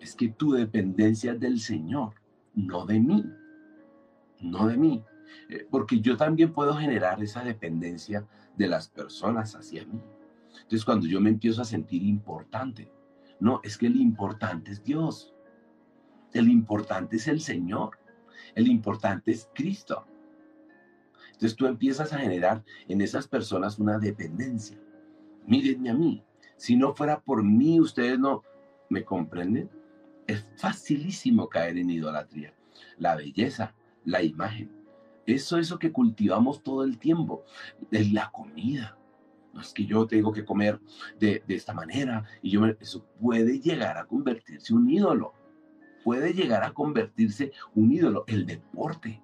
es 0.00 0.14
que 0.14 0.28
tu 0.28 0.52
dependencia 0.52 1.32
es 1.32 1.40
del 1.40 1.60
Señor, 1.60 2.14
no 2.54 2.84
de 2.84 2.98
mí, 2.98 3.24
no 4.40 4.66
de 4.66 4.76
mí, 4.76 5.04
eh, 5.48 5.66
porque 5.70 6.00
yo 6.00 6.16
también 6.16 6.52
puedo 6.52 6.74
generar 6.74 7.22
esa 7.22 7.44
dependencia 7.44 8.26
de 8.56 8.66
las 8.66 8.88
personas 8.88 9.54
hacia 9.54 9.86
mí. 9.86 10.02
Entonces, 10.54 10.84
cuando 10.84 11.06
yo 11.06 11.20
me 11.20 11.30
empiezo 11.30 11.62
a 11.62 11.64
sentir 11.64 12.02
importante, 12.02 12.92
no, 13.38 13.60
es 13.62 13.78
que 13.78 13.86
el 13.86 13.96
importante 13.96 14.70
es 14.70 14.82
Dios. 14.82 15.32
El 16.32 16.48
importante 16.48 17.16
es 17.16 17.28
el 17.28 17.40
Señor. 17.40 17.98
El 18.54 18.68
importante 18.68 19.30
es 19.30 19.48
Cristo. 19.54 20.06
Entonces 21.40 21.56
tú 21.56 21.66
empiezas 21.66 22.12
a 22.12 22.18
generar 22.18 22.62
en 22.86 23.00
esas 23.00 23.26
personas 23.26 23.78
una 23.78 23.98
dependencia. 23.98 24.78
Mírenme 25.46 25.88
a 25.88 25.94
mí. 25.94 26.22
Si 26.58 26.76
no 26.76 26.94
fuera 26.94 27.18
por 27.18 27.42
mí, 27.42 27.80
ustedes 27.80 28.18
no 28.18 28.42
me 28.90 29.04
comprenden. 29.04 29.70
Es 30.26 30.46
facilísimo 30.56 31.48
caer 31.48 31.78
en 31.78 31.88
idolatría. 31.88 32.52
La 32.98 33.16
belleza, 33.16 33.74
la 34.04 34.22
imagen. 34.22 34.70
Eso 35.24 35.56
es 35.56 35.70
lo 35.70 35.78
que 35.78 35.92
cultivamos 35.92 36.62
todo 36.62 36.84
el 36.84 36.98
tiempo. 36.98 37.42
Es 37.90 38.12
la 38.12 38.30
comida 38.30 38.98
no 39.54 39.62
es 39.62 39.72
que 39.72 39.84
yo 39.84 40.06
tengo 40.06 40.30
que 40.30 40.44
comer 40.44 40.78
de, 41.18 41.42
esta 41.48 41.72
manera 41.72 42.24
y 42.40 42.50
yo 42.50 42.66
eso 42.66 43.04
puede 43.20 43.58
llegar 43.58 43.98
a 43.98 44.04
convertirse 44.04 44.72
un 44.74 44.88
ídolo. 44.88 45.32
Puede 46.04 46.32
llegar 46.34 46.62
a 46.62 46.72
convertirse 46.72 47.50
un 47.74 47.92
ídolo, 47.92 48.24
el 48.28 48.46
deporte 48.46 49.20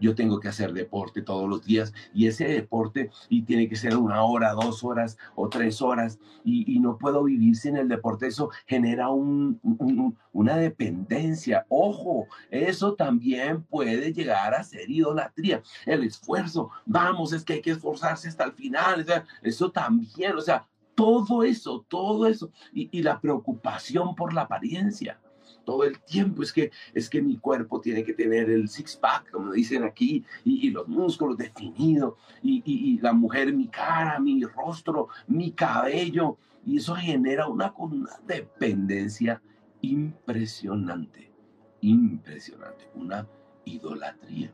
yo 0.00 0.14
tengo 0.14 0.40
que 0.40 0.48
hacer 0.48 0.72
deporte 0.72 1.22
todos 1.22 1.48
los 1.48 1.64
días 1.64 1.92
y 2.14 2.26
ese 2.26 2.46
deporte 2.46 3.10
y 3.28 3.42
tiene 3.42 3.68
que 3.68 3.76
ser 3.76 3.96
una 3.96 4.22
hora, 4.22 4.52
dos 4.52 4.84
horas 4.84 5.18
o 5.34 5.48
tres 5.48 5.80
horas 5.82 6.18
y, 6.44 6.78
no 6.82 6.98
puedo 6.98 7.22
vivir 7.24 7.56
sin 7.56 7.76
el 7.76 7.88
deporte. 7.88 8.26
Eso 8.26 8.50
genera 8.66 9.08
una 9.10 10.56
dependencia. 10.56 11.64
Ojo, 11.68 12.26
eso 12.50 12.94
también 12.94 13.62
puede 13.62 14.12
llegar 14.12 14.54
a 14.54 14.64
ser 14.64 14.90
idolatría. 14.90 15.62
El 15.86 16.02
esfuerzo, 16.02 16.70
vamos, 16.84 17.32
es 17.32 17.44
que 17.44 17.54
hay 17.54 17.62
que 17.62 17.70
esforzarse 17.70 18.28
hasta 18.28 18.44
el 18.44 18.52
final. 18.52 19.06
eso 19.42 19.70
también, 19.70 20.36
o 20.36 20.40
sea, 20.40 20.66
todo 20.94 21.44
eso, 21.44 21.86
todo 21.88 22.26
eso 22.26 22.50
y 22.72 23.02
la 23.02 23.20
preocupación 23.20 24.14
por 24.14 24.32
la 24.34 24.42
apariencia 24.42 25.18
todo 25.64 25.84
el 25.84 26.00
tiempo. 26.00 26.42
Es 26.42 26.52
que, 26.52 26.70
es 26.94 27.08
que 27.08 27.22
mi 27.22 27.38
cuerpo 27.38 27.80
tiene 27.80 28.04
que 28.04 28.12
tener 28.12 28.50
el 28.50 28.68
six-pack, 28.68 29.30
como 29.30 29.52
dicen 29.52 29.84
aquí, 29.84 30.24
y, 30.44 30.70
los 30.70 30.88
músculos 30.88 31.36
definidos, 31.36 32.14
y, 32.42 32.98
la 33.00 33.12
mujer, 33.12 33.52
mi 33.52 33.68
cara, 33.68 34.18
mi 34.18 34.44
rostro, 34.44 35.08
mi 35.26 35.52
cabello. 35.52 36.38
Y 36.64 36.78
eso 36.78 36.94
genera 36.94 37.48
una, 37.48 37.74
una 37.76 38.12
dependencia 38.26 39.42
impresionante, 39.80 41.32
impresionante, 41.80 42.88
una 42.94 43.26
idolatría. 43.64 44.52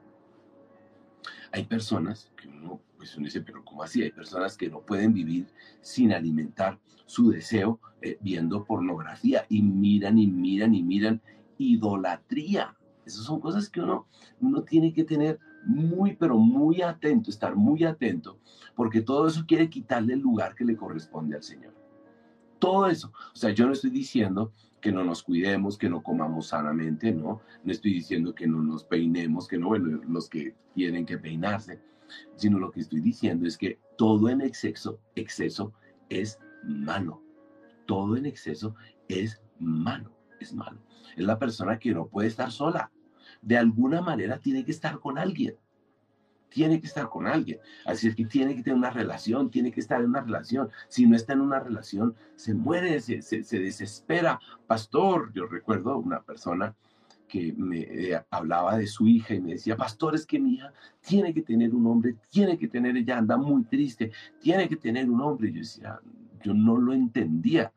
Hay 1.53 1.65
personas 1.65 2.31
que 2.37 2.49
uno, 2.49 2.81
pues 2.97 3.17
uno 3.17 3.25
dice, 3.25 3.41
pero 3.41 3.65
¿cómo 3.65 3.83
así? 3.83 4.03
Hay 4.03 4.11
personas 4.11 4.57
que 4.57 4.69
no 4.69 4.81
pueden 4.81 5.13
vivir 5.15 5.47
sin 5.81 6.13
alimentar 6.13 6.79
su 7.07 7.31
deseo 7.31 7.81
eh, 8.03 8.19
viendo 8.21 8.65
pornografía 8.65 9.45
y 9.49 9.63
miran 9.63 10.19
y 10.19 10.27
miran 10.27 10.75
y 10.75 10.83
miran 10.83 11.23
idolatría. 11.57 12.77
Esas 13.05 13.25
son 13.25 13.41
cosas 13.41 13.69
que 13.71 13.81
uno, 13.81 14.07
uno 14.41 14.63
tiene 14.63 14.93
que 14.93 15.05
tener 15.05 15.39
muy, 15.65 16.15
pero 16.17 16.37
muy 16.37 16.83
atento, 16.83 17.31
estar 17.31 17.57
muy 17.57 17.85
atento, 17.85 18.39
porque 18.75 19.01
todo 19.01 19.27
eso 19.27 19.45
quiere 19.47 19.69
quitarle 19.69 20.15
el 20.15 20.21
lugar 20.21 20.55
que 20.55 20.65
le 20.65 20.77
corresponde 20.77 21.37
al 21.37 21.43
Señor. 21.43 21.75
Todo 22.59 22.87
eso. 22.89 23.13
O 23.33 23.37
sea, 23.37 23.51
yo 23.51 23.67
no 23.67 23.73
estoy 23.73 23.91
diciendo 23.91 24.53
que 24.81 24.93
no 24.93 25.05
nos 25.05 25.23
cuidemos, 25.23 25.77
que 25.77 25.89
no 25.89 26.03
comamos 26.03 26.49
sanamente, 26.49 27.13
no. 27.13 27.41
No 27.65 27.73
estoy 27.73 27.95
diciendo 27.95 28.35
que 28.35 28.47
no 28.47 28.63
nos 28.63 28.85
peinemos, 28.85 29.49
que 29.49 29.59
no, 29.59 29.69
bueno, 29.69 30.01
los 30.09 30.29
que 30.29 30.55
tienen 30.75 31.05
que 31.05 31.19
peinarse, 31.19 31.81
sino 32.37 32.59
lo 32.59 32.71
que 32.71 32.81
estoy 32.81 33.01
diciendo 33.01 33.47
es 33.47 33.59
que 33.59 33.79
todo 33.97 34.29
en 34.29 34.41
exceso, 34.41 35.01
exceso 35.15 35.73
es 36.09 36.39
malo. 36.65 37.23
Todo 37.87 38.17
en 38.17 38.27
exceso 38.27 38.75
es 39.09 39.41
malo, 39.59 40.13
es 40.41 40.55
malo. 40.55 40.81
Es 41.17 41.25
la 41.25 41.39
persona 41.39 41.79
que 41.79 41.93
no 41.93 42.07
puede 42.07 42.29
estar 42.29 42.53
sola. 42.53 42.91
De 43.43 43.57
alguna 43.57 44.01
manera 44.01 44.39
tiene 44.39 44.65
que 44.65 44.71
estar 44.71 44.99
con 45.01 45.19
alguien. 45.19 45.57
Tiene 46.49 46.81
que 46.81 46.87
estar 46.87 47.09
con 47.09 47.27
alguien. 47.27 47.59
Así 47.85 48.09
es 48.09 48.17
que 48.17 48.25
tiene 48.25 48.55
que 48.55 48.63
tener 48.63 48.77
una 48.77 48.91
relación, 48.91 49.51
tiene 49.51 49.71
que 49.71 49.81
estar 49.81 50.01
en 50.01 50.09
una 50.09 50.23
relación. 50.23 50.71
Si 50.89 51.07
no 51.07 51.17
está 51.17 51.35
en 51.35 51.41
una 51.41 51.61
relación, 51.61 52.15
se 52.37 52.55
muere, 52.55 53.01
se, 53.01 53.23
se, 53.23 53.59
desespera. 53.59 54.41
Pastor, 54.67 55.33
yo 55.35 55.47
recuerdo 55.47 55.99
una 55.99 56.23
persona 56.23 56.75
que 57.29 57.53
me 57.57 57.81
eh, 57.81 58.21
hablaba 58.31 58.79
de 58.79 58.87
su 58.87 59.07
hija 59.07 59.35
y 59.35 59.41
me 59.41 59.53
decía, 59.53 59.77
pastor, 59.77 60.15
es 60.15 60.25
que 60.25 60.41
mi 60.41 60.55
hija 60.55 60.73
tiene 61.01 61.35
que 61.35 61.43
tener 61.43 61.75
un 61.75 61.87
hombre, 61.87 62.17
tiene 62.31 62.57
que 62.57 62.69
tener, 62.69 62.97
ella 62.97 63.19
anda 63.19 63.37
muy 63.37 63.65
triste, 63.65 64.11
tiene 64.41 64.69
que 64.69 64.77
tener 64.77 65.11
un 65.11 65.21
hombre. 65.21 65.53
Yo 65.53 65.59
decía, 65.59 66.01
yo 66.43 66.55
no 66.55 66.79
lo 66.79 66.93
entendía. 66.93 67.73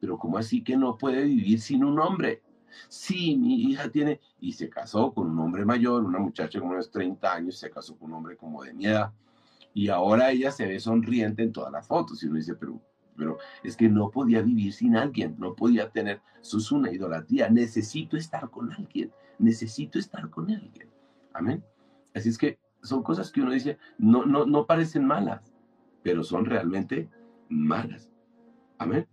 Pero 0.00 0.18
¿cómo 0.18 0.38
así 0.38 0.62
que 0.62 0.76
no 0.76 0.98
puede 0.98 1.24
vivir 1.24 1.60
sin 1.60 1.84
un 1.84 1.98
hombre? 2.00 2.42
Sí, 2.88 3.36
mi 3.36 3.62
hija 3.62 3.90
tiene, 3.90 4.20
y 4.40 4.52
se 4.52 4.68
casó 4.68 5.12
con 5.12 5.30
un 5.30 5.38
hombre 5.38 5.64
mayor, 5.64 6.04
una 6.04 6.18
muchacha 6.18 6.60
como 6.60 6.72
unos 6.72 6.90
30 6.90 7.32
años, 7.32 7.58
se 7.58 7.70
casó 7.70 7.96
con 7.96 8.10
un 8.10 8.18
hombre 8.18 8.36
como 8.36 8.62
de 8.62 8.74
mi 8.74 8.86
edad, 8.86 9.12
y 9.74 9.88
ahora 9.88 10.30
ella 10.30 10.50
se 10.50 10.66
ve 10.66 10.80
sonriente 10.80 11.42
en 11.42 11.52
todas 11.52 11.72
las 11.72 11.86
fotos, 11.86 12.22
y 12.22 12.26
uno 12.26 12.36
dice, 12.36 12.54
pero, 12.54 12.80
pero 13.16 13.38
es 13.62 13.76
que 13.76 13.88
no 13.88 14.10
podía 14.10 14.42
vivir 14.42 14.72
sin 14.72 14.96
alguien, 14.96 15.36
no 15.38 15.54
podía 15.54 15.90
tener, 15.90 16.20
eso 16.40 16.58
es 16.58 16.70
una 16.72 16.92
idolatría, 16.92 17.48
necesito 17.50 18.16
estar 18.16 18.50
con 18.50 18.72
alguien, 18.72 19.12
necesito 19.38 19.98
estar 19.98 20.28
con 20.30 20.50
alguien, 20.50 20.88
amén. 21.32 21.64
Así 22.14 22.30
es 22.30 22.38
que 22.38 22.58
son 22.82 23.02
cosas 23.02 23.30
que 23.30 23.40
uno 23.40 23.50
dice, 23.50 23.78
no, 23.98 24.24
no, 24.24 24.46
no 24.46 24.66
parecen 24.66 25.04
malas, 25.04 25.52
pero 26.02 26.22
son 26.22 26.44
realmente 26.44 27.10
malas. 27.48 28.10
Amén. 28.78 29.06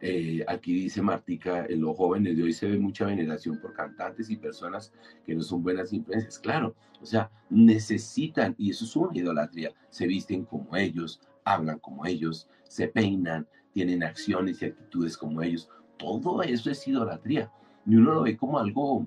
Eh, 0.00 0.44
aquí 0.46 0.72
dice 0.74 1.02
Martica, 1.02 1.66
en 1.66 1.80
los 1.80 1.96
jóvenes 1.96 2.36
de 2.36 2.44
hoy 2.44 2.52
se 2.52 2.68
ve 2.68 2.78
mucha 2.78 3.06
veneración 3.06 3.58
por 3.60 3.72
cantantes 3.72 4.30
y 4.30 4.36
personas 4.36 4.92
que 5.26 5.34
no 5.34 5.42
son 5.42 5.62
buenas 5.62 5.92
influencias. 5.92 6.38
Claro, 6.38 6.74
o 7.00 7.06
sea, 7.06 7.30
necesitan, 7.50 8.54
y 8.58 8.70
eso 8.70 8.84
es 8.84 8.94
una 8.96 9.16
idolatría, 9.16 9.72
se 9.90 10.06
visten 10.06 10.44
como 10.44 10.76
ellos, 10.76 11.20
hablan 11.44 11.78
como 11.80 12.06
ellos, 12.06 12.48
se 12.64 12.88
peinan, 12.88 13.46
tienen 13.72 14.02
acciones 14.02 14.62
y 14.62 14.66
actitudes 14.66 15.16
como 15.16 15.42
ellos. 15.42 15.68
Todo 15.96 16.42
eso 16.42 16.70
es 16.70 16.86
idolatría. 16.86 17.50
Y 17.86 17.96
uno 17.96 18.14
lo 18.14 18.22
ve 18.22 18.36
como 18.36 18.58
algo, 18.58 19.06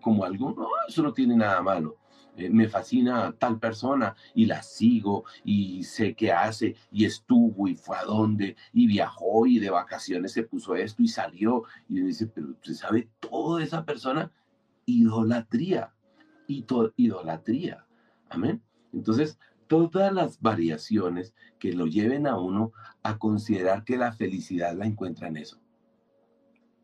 como 0.00 0.24
algo, 0.24 0.52
no, 0.52 0.68
eso 0.86 1.02
no 1.02 1.12
tiene 1.12 1.36
nada 1.36 1.62
malo. 1.62 1.96
Eh, 2.36 2.48
me 2.48 2.68
fascina 2.68 3.34
tal 3.38 3.58
persona 3.58 4.16
y 4.34 4.46
la 4.46 4.62
sigo 4.62 5.24
y 5.44 5.84
sé 5.84 6.14
qué 6.14 6.32
hace 6.32 6.76
y 6.90 7.04
estuvo 7.04 7.68
y 7.68 7.74
fue 7.74 7.98
a 7.98 8.04
dónde 8.04 8.56
y 8.72 8.86
viajó 8.86 9.46
y 9.46 9.58
de 9.58 9.68
vacaciones 9.68 10.32
se 10.32 10.44
puso 10.44 10.74
esto 10.74 11.02
y 11.02 11.08
salió 11.08 11.64
y 11.88 12.00
dice, 12.00 12.26
pero 12.26 12.50
usted 12.52 12.72
sabe 12.72 13.10
todo 13.20 13.56
de 13.56 13.64
esa 13.64 13.84
persona, 13.84 14.32
idolatría, 14.86 15.92
idolatría, 16.46 17.86
amén. 18.30 18.62
Entonces, 18.94 19.38
todas 19.66 20.12
las 20.12 20.40
variaciones 20.40 21.34
que 21.58 21.72
lo 21.72 21.86
lleven 21.86 22.26
a 22.26 22.38
uno 22.38 22.72
a 23.02 23.18
considerar 23.18 23.84
que 23.84 23.96
la 23.96 24.12
felicidad 24.12 24.74
la 24.74 24.86
encuentra 24.86 25.28
en 25.28 25.36
eso. 25.36 25.60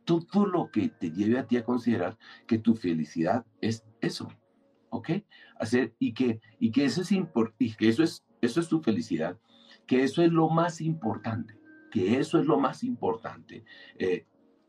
Todo 0.05 0.47
lo 0.47 0.71
que 0.71 0.88
te 0.88 1.11
lleve 1.11 1.38
a 1.38 1.47
ti 1.47 1.57
a 1.57 1.64
considerar 1.64 2.17
que 2.47 2.59
tu 2.59 2.75
felicidad 2.75 3.45
es 3.61 3.85
eso. 4.00 4.28
¿Ok? 4.90 5.11
Hacer, 5.59 5.95
y 5.99 6.12
que, 6.12 6.40
y 6.59 6.71
que 6.71 6.85
eso 6.85 7.02
es 7.02 7.12
y 7.12 7.75
que 7.75 7.88
eso 7.88 8.02
es, 8.02 8.25
eso 8.40 8.61
es 8.61 8.68
tu 8.68 8.80
felicidad, 8.80 9.38
que 9.87 10.02
eso 10.02 10.23
es 10.23 10.33
lo 10.33 10.49
más 10.49 10.80
importante, 10.80 11.59
que 11.90 12.18
eso 12.18 12.38
es 12.38 12.47
lo 12.47 12.59
más 12.59 12.85
importante. 12.85 13.64
Eh, 13.99 14.26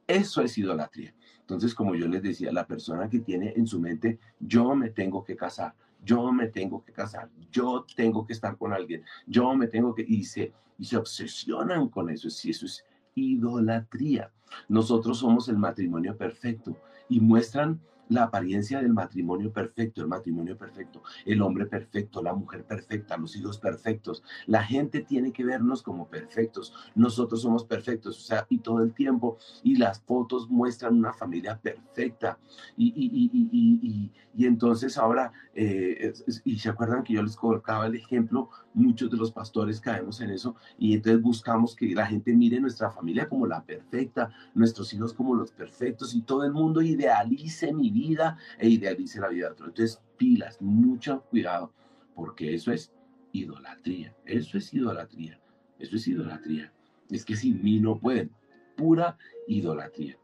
eso 0.07 0.41
es 0.41 0.57
idolatría. 0.57 1.13
Entonces, 1.41 1.75
como 1.75 1.95
yo 1.95 2.07
les 2.07 2.23
decía, 2.23 2.51
la 2.51 2.65
persona 2.65 3.09
que 3.09 3.19
tiene 3.19 3.53
en 3.55 3.67
su 3.67 3.79
mente, 3.79 4.19
yo 4.39 4.75
me 4.75 4.89
tengo 4.89 5.23
que 5.23 5.35
casar, 5.35 5.75
yo 6.03 6.31
me 6.31 6.47
tengo 6.47 6.83
que 6.83 6.91
casar, 6.91 7.29
yo 7.51 7.85
tengo 7.95 8.25
que 8.25 8.33
estar 8.33 8.57
con 8.57 8.73
alguien, 8.73 9.03
yo 9.27 9.53
me 9.55 9.67
tengo 9.67 9.93
que, 9.93 10.03
y 10.07 10.23
se, 10.23 10.51
y 10.77 10.85
se 10.85 10.97
obsesionan 10.97 11.89
con 11.89 12.09
eso, 12.09 12.29
si 12.29 12.51
eso 12.51 12.65
es 12.65 12.83
idolatría. 13.13 14.31
Nosotros 14.67 15.19
somos 15.19 15.47
el 15.49 15.57
matrimonio 15.57 16.17
perfecto 16.17 16.75
y 17.07 17.19
muestran 17.19 17.79
la 18.09 18.23
apariencia 18.23 18.81
del 18.81 18.93
matrimonio 18.93 19.51
perfecto, 19.51 20.01
el 20.01 20.07
matrimonio 20.07 20.57
perfecto, 20.57 21.01
el 21.25 21.41
hombre 21.41 21.65
perfecto, 21.65 22.21
la 22.21 22.33
mujer 22.33 22.63
perfecta, 22.65 23.17
los 23.17 23.35
hijos 23.35 23.57
perfectos. 23.57 24.23
La 24.45 24.63
gente 24.63 25.01
tiene 25.01 25.31
que 25.31 25.45
vernos 25.45 25.81
como 25.81 26.07
perfectos. 26.07 26.73
Nosotros 26.95 27.41
somos 27.41 27.63
perfectos, 27.63 28.17
o 28.17 28.21
sea, 28.21 28.45
y 28.49 28.59
todo 28.59 28.81
el 28.83 28.93
tiempo. 28.93 29.37
Y 29.63 29.77
las 29.77 30.01
fotos 30.01 30.49
muestran 30.49 30.97
una 30.97 31.13
familia 31.13 31.57
perfecta. 31.57 32.37
Y, 32.75 32.87
y, 32.95 33.29
y, 33.31 34.11
y 34.35 34.45
entonces 34.45 34.97
ahora, 34.97 35.31
eh, 35.53 36.13
y 36.45 36.59
se 36.59 36.69
acuerdan 36.69 37.03
que 37.03 37.13
yo 37.13 37.23
les 37.23 37.35
colocaba 37.35 37.87
el 37.87 37.95
ejemplo, 37.95 38.49
muchos 38.79 39.11
de 39.11 39.17
los 39.17 39.31
pastores 39.31 39.79
caemos 39.79 40.21
en 40.21 40.31
eso 40.31 40.55
y 40.77 40.93
entonces 40.93 41.21
buscamos 41.21 41.75
que 41.75 41.93
la 41.93 42.05
gente 42.05 42.33
mire 42.33 42.59
nuestra 42.59 42.89
familia 42.89 43.27
como 43.27 43.45
la 43.45 43.63
perfecta, 43.63 44.31
nuestros 44.53 44.93
hijos 44.93 45.13
como 45.13 45.35
los 45.35 45.51
perfectos 45.51 46.15
y 46.15 46.21
todo 46.21 46.43
el 46.43 46.51
mundo 46.51 46.81
idealice 46.81 47.73
mi 47.73 47.91
vida 47.91 48.37
e 48.57 48.69
idealice 48.69 49.19
la 49.19 49.27
vida 49.27 49.47
de 49.47 49.51
otro. 49.51 49.67
Entonces, 49.67 50.01
pilas, 50.17 50.61
mucho 50.61 51.23
cuidado, 51.29 51.73
porque 52.15 52.53
eso 52.53 52.71
es 52.71 52.91
idolatría. 53.31 54.15
Eso 54.25 54.57
es 54.57 54.73
idolatría. 54.73 55.39
Eso 55.77 55.95
es 55.95 56.07
idolatría. 56.07 56.73
Es 57.09 57.25
que 57.25 57.35
sin 57.35 57.61
mí 57.63 57.79
no 57.79 57.99
pueden. 57.99 58.31
Pura 58.75 59.17
idolatría. 59.47 60.17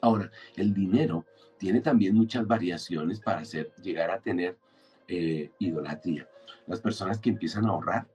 Ahora, 0.00 0.30
el 0.56 0.72
dinero 0.72 1.26
tiene 1.58 1.80
también 1.80 2.14
muchas 2.14 2.46
variaciones 2.46 3.20
para 3.20 3.40
hacer, 3.40 3.72
llegar 3.82 4.10
a 4.10 4.20
tener 4.20 4.56
eh, 5.08 5.50
idolatría. 5.58 6.26
Las 6.66 6.80
personas 6.80 7.18
que 7.18 7.30
empiezan 7.30 7.66
a 7.66 7.70
ahorrar 7.70 8.06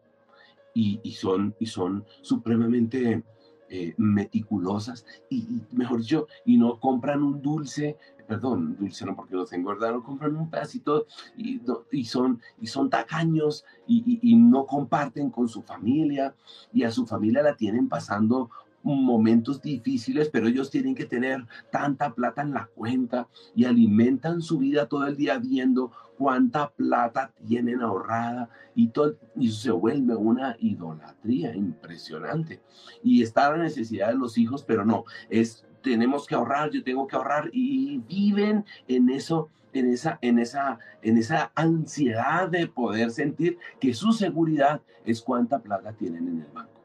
y, 0.74 1.12
son, 1.14 1.56
y 1.60 1.68
son 1.68 2.06
supremamente 2.22 3.24
eh, 3.70 3.94
meticulosas 3.98 5.06
y, 5.30 5.62
mejor 5.72 6.02
dicho, 6.02 6.28
y 6.46 6.58
no 6.58 6.80
compran 6.80 7.24
un 7.24 7.42
dulce, 7.42 7.98
perdón, 8.28 8.76
dulce 8.78 9.06
no 9.06 9.16
porque 9.16 9.36
lo 9.36 9.46
tengo, 9.46 9.70
¿verdad? 9.70 9.94
No 9.94 10.04
compran 10.04 10.36
un 10.36 10.50
pedacito 10.50 11.08
y, 11.38 11.62
y 11.92 12.06
son, 12.06 12.42
y 12.62 12.68
son 12.68 12.90
tacaños 12.90 13.64
y, 13.88 14.20
y, 14.22 14.36
no 14.36 14.66
comparten 14.66 15.30
con 15.30 15.48
su 15.48 15.62
familia 15.62 16.36
y 16.74 16.84
a 16.84 16.92
su 16.92 17.08
familia 17.08 17.42
la 17.42 17.56
tienen 17.56 17.88
pasando 17.88 18.50
momentos 18.94 19.62
difíciles, 19.62 20.30
pero 20.30 20.48
ellos 20.48 20.70
tienen 20.70 20.96
que 20.96 21.06
tener 21.06 21.46
tanta 21.72 22.14
plata 22.14 22.44
en 22.44 22.54
la 22.54 22.68
cuenta 22.68 23.28
y 23.56 23.66
alimentan 23.66 24.42
su 24.42 24.60
vida 24.60 24.88
todo 24.88 25.08
el 25.08 25.18
día 25.18 25.40
viendo 25.40 25.92
cuánta 26.18 26.70
plata 26.70 27.34
tienen 27.46 27.82
ahorrada 27.82 28.50
y 28.76 28.90
todo 28.90 29.18
y 29.36 29.52
se 29.52 29.72
vuelve 29.72 30.16
una 30.16 30.56
idolatría 30.60 31.56
impresionante. 31.56 32.62
Y 33.04 33.24
está 33.24 33.52
la 33.52 33.58
necesidad 33.58 34.10
de 34.10 34.16
los 34.16 34.38
hijos, 34.38 34.64
pero 34.64 34.86
no, 34.86 35.06
es 35.30 35.66
tenemos 35.82 36.26
que 36.26 36.36
ahorrar, 36.36 36.72
yo 36.72 36.84
tengo 36.84 37.08
que 37.08 37.16
ahorrar 37.16 37.50
y 37.54 38.00
viven 38.08 38.66
en 38.88 39.10
eso 39.10 39.50
en 39.74 39.92
esa, 39.92 40.18
en 40.22 40.40
esa, 40.40 40.80
en 41.02 41.18
esa 41.18 41.52
ansiedad 41.54 42.48
de 42.48 42.66
poder 42.68 43.12
sentir 43.12 43.58
que 43.80 43.94
su 43.94 44.14
seguridad 44.14 44.82
es 45.04 45.22
cuánta 45.22 45.60
plata 45.60 45.92
tienen 45.92 46.30
en 46.30 46.42
el 46.42 46.52
banco. 46.54 46.82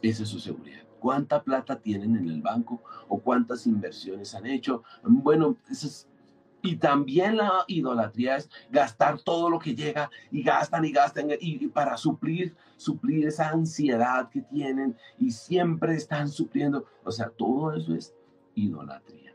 Esa 0.00 0.22
es 0.22 0.30
su 0.30 0.40
seguridad 0.40 0.89
cuánta 1.00 1.42
plata 1.42 1.80
tienen 1.80 2.14
en 2.14 2.28
el 2.28 2.42
banco 2.42 2.82
o 3.08 3.18
cuántas 3.18 3.66
inversiones 3.66 4.34
han 4.34 4.46
hecho. 4.46 4.84
Bueno, 5.02 5.56
y 6.62 6.76
también 6.76 7.38
la 7.38 7.64
idolatría 7.66 8.36
es 8.36 8.50
gastar 8.70 9.20
todo 9.22 9.48
lo 9.48 9.58
que 9.58 9.74
llega 9.74 10.10
y 10.30 10.42
gastan 10.42 10.84
y 10.84 10.92
gastan 10.92 11.28
y, 11.40 11.66
para 11.68 11.96
suplir, 11.96 12.54
suplir 12.76 13.26
esa 13.26 13.48
ansiedad 13.48 14.28
que 14.28 14.42
tienen 14.42 14.96
y 15.18 15.30
siempre 15.30 15.94
están 15.94 16.28
supliendo. 16.28 16.84
O 17.02 17.10
sea, 17.10 17.30
todo 17.30 17.72
eso 17.74 17.94
es 17.94 18.14
idolatría. 18.54 19.34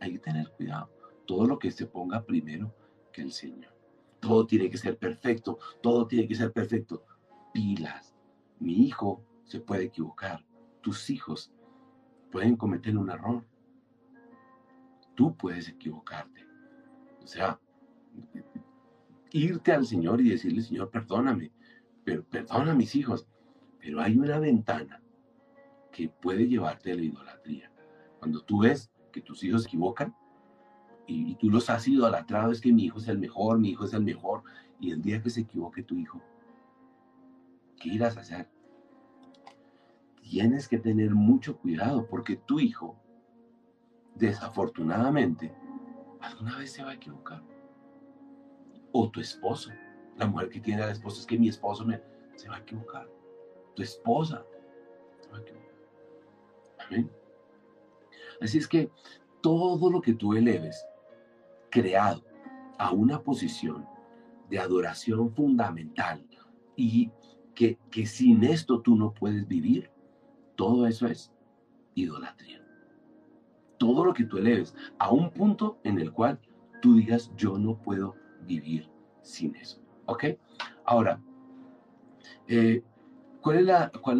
Hay 0.00 0.12
que 0.12 0.18
tener 0.18 0.50
cuidado. 0.50 0.90
Todo 1.26 1.46
lo 1.46 1.58
que 1.58 1.70
se 1.70 1.86
ponga 1.86 2.22
primero 2.22 2.72
que 3.12 3.22
el 3.22 3.32
Señor. 3.32 3.72
Todo 4.20 4.46
tiene 4.46 4.68
que 4.68 4.78
ser 4.78 4.98
perfecto. 4.98 5.58
Todo 5.80 6.06
tiene 6.06 6.28
que 6.28 6.34
ser 6.34 6.52
perfecto. 6.52 7.02
Pilas. 7.52 8.14
Mi 8.60 8.86
hijo 8.86 9.22
se 9.44 9.60
puede 9.60 9.84
equivocar 9.84 10.44
tus 10.80 11.10
hijos 11.10 11.52
pueden 12.30 12.56
cometer 12.56 12.96
un 12.96 13.10
error. 13.10 13.44
Tú 15.14 15.36
puedes 15.36 15.68
equivocarte. 15.68 16.46
O 17.22 17.26
sea, 17.26 17.60
irte 19.32 19.72
al 19.72 19.86
Señor 19.86 20.20
y 20.20 20.30
decirle, 20.30 20.62
Señor, 20.62 20.90
perdóname, 20.90 21.52
pero 22.04 22.24
perdona 22.24 22.72
a 22.72 22.74
mis 22.74 22.94
hijos. 22.94 23.26
Pero 23.78 24.00
hay 24.00 24.16
una 24.16 24.38
ventana 24.38 25.02
que 25.92 26.08
puede 26.08 26.46
llevarte 26.46 26.92
a 26.92 26.94
la 26.94 27.02
idolatría. 27.02 27.72
Cuando 28.18 28.42
tú 28.42 28.60
ves 28.60 28.90
que 29.12 29.20
tus 29.20 29.42
hijos 29.44 29.62
se 29.62 29.68
equivocan 29.68 30.14
y, 31.06 31.32
y 31.32 31.34
tú 31.36 31.50
los 31.50 31.70
has 31.70 31.86
idolatrado, 31.88 32.52
es 32.52 32.60
que 32.60 32.72
mi 32.72 32.84
hijo 32.84 32.98
es 32.98 33.08
el 33.08 33.18
mejor, 33.18 33.58
mi 33.58 33.70
hijo 33.70 33.84
es 33.84 33.94
el 33.94 34.04
mejor, 34.04 34.42
y 34.80 34.92
el 34.92 35.02
día 35.02 35.22
que 35.22 35.30
se 35.30 35.40
equivoque 35.40 35.82
tu 35.82 35.96
hijo, 35.96 36.22
¿qué 37.80 37.88
irás 37.90 38.16
a 38.16 38.20
hacer? 38.20 38.48
Tienes 40.28 40.68
que 40.68 40.78
tener 40.78 41.14
mucho 41.14 41.56
cuidado 41.56 42.06
porque 42.06 42.36
tu 42.36 42.60
hijo, 42.60 42.96
desafortunadamente, 44.14 45.54
alguna 46.20 46.58
vez 46.58 46.72
se 46.72 46.82
va 46.82 46.90
a 46.90 46.94
equivocar. 46.94 47.42
O 48.92 49.08
tu 49.10 49.20
esposo, 49.20 49.70
la 50.16 50.26
mujer 50.26 50.50
que 50.50 50.60
tiene 50.60 50.82
al 50.82 50.90
esposo, 50.90 51.20
es 51.20 51.26
que 51.26 51.38
mi 51.38 51.48
esposo 51.48 51.84
me, 51.86 52.02
se 52.36 52.48
va 52.48 52.56
a 52.56 52.60
equivocar. 52.60 53.08
Tu 53.74 53.82
esposa 53.82 54.44
se 55.20 55.30
va 55.30 55.38
a 55.38 55.40
equivocar. 55.40 55.74
Amén. 56.86 57.10
Así 58.42 58.58
es 58.58 58.68
que 58.68 58.90
todo 59.40 59.90
lo 59.90 60.02
que 60.02 60.12
tú 60.12 60.34
eleves, 60.34 60.84
creado 61.70 62.22
a 62.76 62.92
una 62.92 63.22
posición 63.22 63.86
de 64.50 64.58
adoración 64.58 65.34
fundamental 65.34 66.26
y 66.76 67.10
que, 67.54 67.78
que 67.90 68.04
sin 68.04 68.44
esto 68.44 68.82
tú 68.82 68.94
no 68.94 69.12
puedes 69.12 69.48
vivir, 69.48 69.90
todo 70.58 70.88
eso 70.88 71.06
es 71.06 71.32
idolatría. 71.94 72.60
Todo 73.78 74.04
lo 74.04 74.12
que 74.12 74.24
tú 74.24 74.38
eleves 74.38 74.74
a 74.98 75.12
un 75.12 75.30
punto 75.30 75.78
en 75.84 76.00
el 76.00 76.12
cual 76.12 76.40
tú 76.82 76.96
digas, 76.96 77.30
yo 77.36 77.56
no 77.58 77.78
puedo 77.78 78.16
vivir 78.44 78.90
sin 79.22 79.54
eso. 79.54 79.80
¿Ok? 80.06 80.24
Ahora, 80.84 81.22
eh, 82.48 82.82
¿cuál 83.40 83.58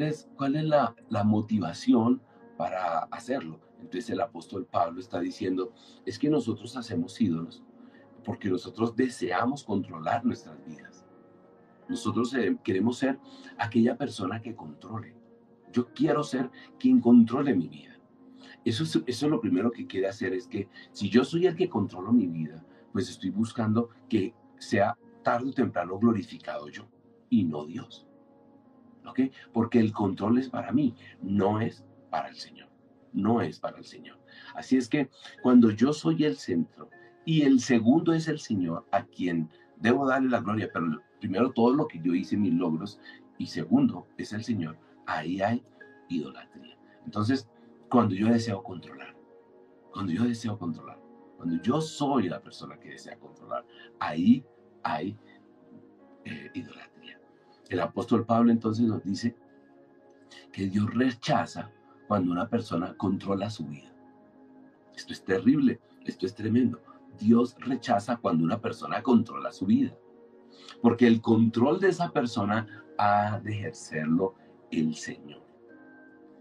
es, 0.02 0.28
la, 0.38 0.94
la 1.08 1.24
motivación 1.24 2.22
para 2.56 3.00
hacerlo? 3.10 3.58
Entonces 3.80 4.08
el 4.10 4.20
apóstol 4.20 4.64
Pablo 4.64 5.00
está 5.00 5.18
diciendo, 5.18 5.72
es 6.06 6.20
que 6.20 6.30
nosotros 6.30 6.76
hacemos 6.76 7.20
ídolos 7.20 7.64
porque 8.24 8.48
nosotros 8.48 8.94
deseamos 8.94 9.64
controlar 9.64 10.24
nuestras 10.24 10.64
vidas. 10.64 11.04
Nosotros 11.88 12.32
eh, 12.34 12.56
queremos 12.62 12.98
ser 12.98 13.18
aquella 13.58 13.96
persona 13.96 14.40
que 14.40 14.54
controle. 14.54 15.17
Yo 15.72 15.92
quiero 15.94 16.22
ser 16.22 16.50
quien 16.78 17.00
controle 17.00 17.54
mi 17.54 17.68
vida. 17.68 17.98
Eso 18.64 18.84
es, 19.06 19.22
lo 19.22 19.40
primero 19.40 19.70
que 19.70 19.86
quiere 19.86 20.08
hacer, 20.08 20.32
es 20.32 20.46
que 20.46 20.68
si 20.92 21.08
yo 21.08 21.24
soy 21.24 21.46
el 21.46 21.56
que 21.56 21.68
controlo 21.68 22.12
mi 22.12 22.26
vida, 22.26 22.64
pues 22.92 23.08
estoy 23.08 23.30
buscando 23.30 23.90
que 24.08 24.34
sea 24.58 24.96
tarde 25.22 25.50
o 25.50 25.54
temprano 25.54 25.98
glorificado 25.98 26.68
yo 26.68 26.88
y 27.30 27.44
no 27.44 27.64
Dios. 27.64 28.06
¿Ok? 29.06 29.20
Porque 29.52 29.78
el 29.80 29.92
control 29.92 30.38
es 30.38 30.50
para 30.50 30.72
mí, 30.72 30.94
no 31.22 31.60
es 31.60 31.84
para 32.10 32.28
el 32.28 32.36
Señor. 32.36 32.68
No 33.12 33.40
es 33.40 33.58
para 33.58 33.78
el 33.78 33.84
Señor. 33.84 34.18
Así 34.54 34.76
es 34.76 34.88
que 34.88 35.08
cuando 35.42 35.70
yo 35.70 35.92
soy 35.92 36.24
el 36.24 36.36
centro 36.36 36.90
y 37.24 37.42
el 37.42 37.60
segundo 37.60 38.12
es 38.12 38.28
el 38.28 38.38
Señor 38.38 38.86
a 38.90 39.04
quien 39.04 39.48
debo 39.76 40.06
darle 40.06 40.28
la 40.28 40.40
gloria, 40.40 40.68
pero 40.72 41.00
primero 41.20 41.52
todo 41.52 41.74
lo 41.74 41.88
que 41.88 42.00
yo 42.00 42.14
hice, 42.14 42.36
mis 42.36 42.52
logros, 42.52 43.00
y 43.38 43.46
segundo 43.46 44.06
es 44.18 44.32
el 44.32 44.44
Señor, 44.44 44.76
ahí 45.08 45.40
hay 45.40 45.64
idolatría. 46.08 46.78
Entonces, 47.04 47.48
cuando 47.88 48.14
yo 48.14 48.28
deseo 48.28 48.62
controlar, 48.62 49.16
cuando 49.90 50.12
yo 50.12 50.24
deseo 50.24 50.58
controlar, 50.58 51.00
cuando 51.36 51.60
yo 51.62 51.80
soy 51.80 52.28
la 52.28 52.40
persona 52.40 52.78
que 52.78 52.90
desea 52.90 53.18
controlar, 53.18 53.64
ahí 53.98 54.44
hay 54.82 55.18
eh, 56.24 56.50
idolatría. 56.54 57.18
El 57.70 57.80
apóstol 57.80 58.26
Pablo 58.26 58.52
entonces 58.52 58.86
nos 58.86 59.02
dice 59.02 59.34
que 60.52 60.66
Dios 60.66 60.92
rechaza 60.94 61.72
cuando 62.06 62.30
una 62.30 62.48
persona 62.48 62.94
controla 62.96 63.48
su 63.50 63.66
vida. 63.66 63.90
Esto 64.94 65.12
es 65.12 65.24
terrible, 65.24 65.80
esto 66.04 66.26
es 66.26 66.34
tremendo. 66.34 66.80
Dios 67.18 67.56
rechaza 67.60 68.16
cuando 68.18 68.44
una 68.44 68.60
persona 68.60 69.02
controla 69.02 69.52
su 69.52 69.64
vida. 69.66 69.96
Porque 70.82 71.06
el 71.06 71.22
control 71.22 71.80
de 71.80 71.88
esa 71.88 72.10
persona 72.10 72.66
ha 72.98 73.40
de 73.40 73.52
ejercerlo 73.52 74.34
el 74.70 74.94
Señor. 74.94 75.42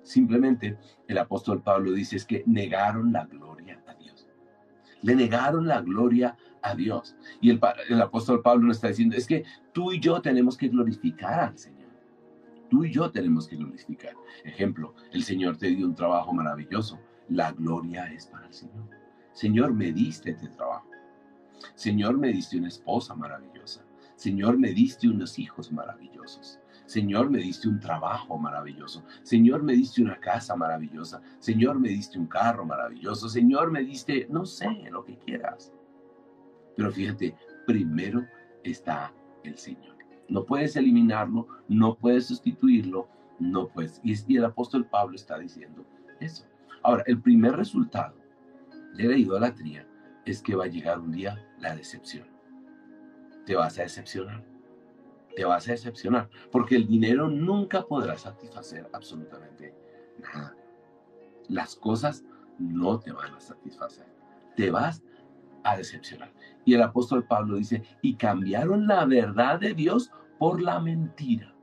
Simplemente 0.04 0.78
el 1.08 1.18
apóstol 1.18 1.62
Pablo 1.62 1.92
dice 1.92 2.16
es 2.16 2.26
que 2.26 2.44
negaron 2.46 3.12
la 3.12 3.26
gloria 3.26 3.84
a 3.88 3.94
Dios. 3.96 4.28
Le 5.02 5.16
negaron 5.16 5.68
la 5.68 5.82
gloria 5.82 6.38
a 6.62 6.76
Dios. 6.76 7.16
Y 7.42 7.50
el, 7.50 7.60
el 7.90 8.02
apóstol 8.02 8.42
Pablo 8.42 8.68
nos 8.68 8.78
está 8.78 8.88
diciendo 8.88 9.16
es 9.16 9.28
que 9.28 9.44
tú 9.74 9.92
y 9.92 10.00
yo 10.00 10.22
tenemos 10.22 10.58
que 10.58 10.70
glorificar 10.70 11.40
al 11.40 11.58
Señor. 11.58 11.88
Tú 12.70 12.84
y 12.84 12.92
yo 12.92 13.12
tenemos 13.12 13.48
que 13.48 13.56
glorificar. 13.56 14.14
Ejemplo, 14.44 14.94
el 15.12 15.24
Señor 15.24 15.58
te 15.58 15.68
dio 15.68 15.86
un 15.86 15.96
trabajo 15.96 16.34
maravilloso. 16.34 17.00
La 17.30 17.52
gloria 17.52 18.12
es 18.12 18.28
para 18.28 18.48
el 18.48 18.54
Señor. 18.54 18.90
Señor, 19.34 19.74
me 19.74 19.92
diste 19.92 20.32
este 20.32 20.48
trabajo. 20.50 20.90
Señor, 21.76 22.18
me 22.18 22.30
diste 22.30 22.58
una 22.58 22.68
esposa 22.68 23.16
maravillosa. 23.16 23.86
Señor, 24.16 24.58
me 24.58 24.72
diste 24.72 25.08
unos 25.08 25.38
hijos 25.38 25.72
maravillosos. 25.72 26.60
Señor, 26.88 27.30
me 27.30 27.40
diste 27.40 27.68
un 27.68 27.82
trabajo 27.82 28.38
maravilloso. 28.38 29.04
Señor, 29.22 29.62
me 29.62 29.74
diste 29.74 30.02
una 30.02 30.18
casa 30.20 30.56
maravillosa. 30.56 31.22
Señor, 31.38 31.80
me 31.80 31.90
diste 31.90 32.18
un 32.18 32.28
carro 32.28 32.66
maravilloso. 32.66 33.28
Señor, 33.28 33.72
me 33.72 33.84
diste, 33.84 34.26
no 34.30 34.46
sé, 34.46 34.70
lo 34.90 35.04
que 35.04 35.18
quieras. 35.18 35.74
Pero 36.78 36.90
fíjate, 36.90 37.36
primero 37.66 38.26
está 38.64 39.14
el 39.44 39.58
Señor. 39.58 39.98
No 40.30 40.46
puedes 40.46 40.78
eliminarlo, 40.78 41.48
no 41.68 41.96
puedes 41.96 42.28
sustituirlo, 42.28 43.10
no 43.38 43.68
puedes. 43.68 44.00
Y, 44.02 44.38
el 44.38 44.46
apóstol 44.46 44.86
Pablo 44.86 45.18
está 45.18 45.38
diciendo 45.38 45.86
eso. 46.22 46.46
Ahora, 46.84 47.04
el 47.06 47.22
primer 47.22 47.58
resultado 47.58 48.16
de 48.96 49.04
la 49.04 49.18
idolatría 49.18 49.86
es 50.26 50.42
que 50.42 50.56
va 50.56 50.64
a 50.64 50.70
llegar 50.70 51.00
un 51.00 51.12
día 51.12 51.46
la 51.60 51.76
decepción. 51.76 52.28
Te 53.46 53.56
vas 53.56 53.78
a 53.78 53.84
decepcionar 53.84 54.57
te 55.38 55.46
vas 55.46 55.68
a 55.68 55.74
decepcionar, 55.74 56.32
porque 56.52 56.76
el 56.76 56.88
dinero 56.88 57.30
nunca 57.30 57.86
podrá 57.86 58.18
satisfacer 58.18 58.90
absolutamente 58.92 59.72
nada. 60.18 60.56
Las 61.48 61.76
cosas 61.76 62.26
no 62.58 63.00
te 63.00 63.12
van 63.12 63.36
a 63.36 63.40
satisfacer, 63.40 64.08
te 64.56 64.72
vas 64.72 65.04
a 65.64 65.78
decepcionar. 65.78 66.34
Y 66.66 66.74
el 66.74 66.82
apóstol 66.82 67.28
Pablo 67.28 67.58
dice, 67.58 67.84
y 68.02 68.16
cambiaron 68.16 68.88
la 68.88 69.06
verdad 69.06 69.60
de 69.60 69.76
Dios 69.76 70.12
por 70.40 70.60
la 70.60 70.80
mentira. 70.80 71.54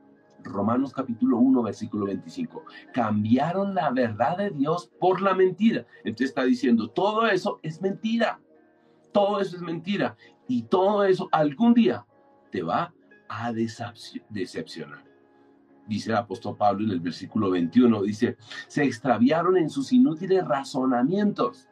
Romanos 0.41 0.93
capítulo 0.93 1.37
1, 1.39 1.61
versículo 1.61 2.05
25. 2.05 2.63
Cambiaron 2.93 3.75
la 3.75 3.89
verdad 3.91 4.37
de 4.37 4.51
Dios 4.51 4.89
por 5.01 5.21
la 5.21 5.33
mentira. 5.33 5.85
Entonces 6.05 6.29
está 6.29 6.45
diciendo, 6.45 6.91
todo 6.91 7.27
eso 7.27 7.59
es 7.61 7.81
mentira. 7.81 8.39
Todo 9.11 9.41
eso 9.41 9.57
es 9.57 9.61
mentira. 9.61 10.15
Y 10.47 10.61
todo 10.63 11.03
eso 11.03 11.27
algún 11.33 11.73
día 11.73 12.05
te 12.51 12.63
va 12.63 12.94
a 13.27 13.51
decepcionar. 13.51 15.03
Dice 15.87 16.09
el 16.09 16.17
apóstol 16.17 16.57
Pablo 16.57 16.85
en 16.85 16.91
el 16.91 16.99
versículo 16.99 17.51
21, 17.51 18.01
dice, 18.01 18.37
se 18.67 18.83
extraviaron 18.83 19.57
en 19.57 19.69
sus 19.69 19.93
inútiles 19.93 20.43
razonamientos 20.43 21.69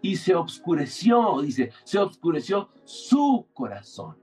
y 0.00 0.16
se 0.16 0.34
obscureció, 0.34 1.40
dice, 1.42 1.72
se 1.84 1.98
obscureció 1.98 2.68
su 2.84 3.46
corazón, 3.52 4.16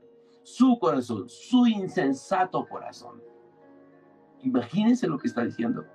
su 0.44 0.80
corazón, 0.80 1.28
su 1.28 1.68
insensato 1.68 2.66
corazón. 2.68 3.22
Imagínense 4.44 5.08
lo 5.08 5.18
que 5.18 5.28
está 5.28 5.44
diciendo. 5.44 5.86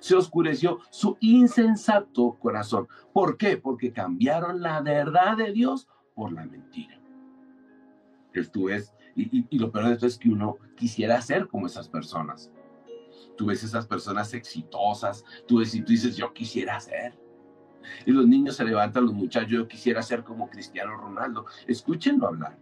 Se 0.00 0.14
oscureció 0.14 0.80
su 0.90 1.16
insensato 1.20 2.36
corazón. 2.38 2.88
¿Por 3.12 3.36
qué? 3.36 3.56
Porque 3.56 3.92
cambiaron 3.92 4.60
la 4.62 4.80
verdad 4.80 5.36
de 5.36 5.52
Dios 5.52 5.88
por 6.14 6.32
la 6.32 6.46
mentira. 6.46 7.00
Esto 8.40 8.68
es 8.68 8.92
y, 9.16 9.58
lo 9.58 9.72
peor 9.72 9.86
de 9.86 9.94
esto 9.94 10.06
es 10.06 10.18
que 10.18 10.28
uno 10.28 10.58
quisiera 10.76 11.20
ser 11.22 11.48
como 11.48 11.66
esas 11.66 11.88
personas. 11.88 12.52
Tú 13.36 13.46
ves 13.46 13.64
esas 13.64 13.86
personas 13.86 14.34
exitosas, 14.34 15.24
tú, 15.46 15.58
ves, 15.58 15.74
y 15.74 15.80
tú 15.80 15.92
dices, 15.92 16.16
yo 16.16 16.32
quisiera 16.32 16.78
ser. 16.80 17.18
Y 18.04 18.12
los 18.12 18.26
niños 18.26 18.56
se 18.56 18.64
levantan, 18.64 19.06
los 19.06 19.14
muchachos, 19.14 19.50
yo 19.50 19.68
quisiera 19.68 20.02
ser 20.02 20.22
como 20.22 20.50
Cristiano 20.50 20.96
Ronaldo. 20.96 21.46
Escúchenlo 21.66 22.26
hablar. 22.26 22.58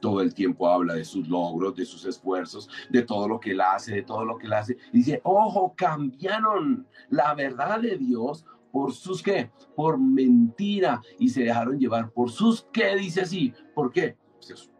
Todo 0.00 0.20
el 0.20 0.34
tiempo 0.34 0.68
habla 0.68 0.94
de 0.94 1.04
sus 1.04 1.28
logros, 1.28 1.74
de 1.74 1.84
sus 1.84 2.04
esfuerzos, 2.04 2.68
de 2.90 3.02
todo 3.02 3.28
lo 3.28 3.40
que 3.40 3.52
él 3.52 3.60
hace, 3.60 3.94
de 3.94 4.02
todo 4.02 4.24
lo 4.24 4.38
que 4.38 4.46
él 4.46 4.52
hace. 4.52 4.76
Y 4.92 4.98
dice, 4.98 5.20
ojo, 5.24 5.74
cambiaron 5.76 6.86
la 7.10 7.34
verdad 7.34 7.80
de 7.80 7.96
Dios 7.96 8.44
por 8.70 8.92
sus 8.92 9.22
qué, 9.22 9.50
por 9.76 9.98
mentira 9.98 11.00
y 11.18 11.28
se 11.28 11.44
dejaron 11.44 11.78
llevar 11.78 12.10
por 12.10 12.30
sus 12.30 12.66
qué, 12.72 12.96
dice 12.96 13.22
así. 13.22 13.54
¿Por 13.74 13.92
qué? 13.92 14.16
Pues 14.36 14.70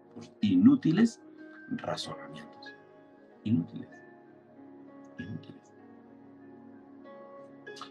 inútiles 0.40 1.20
razonamientos. 1.70 2.74
Inútiles. 3.44 3.88
Inútiles. 5.18 5.72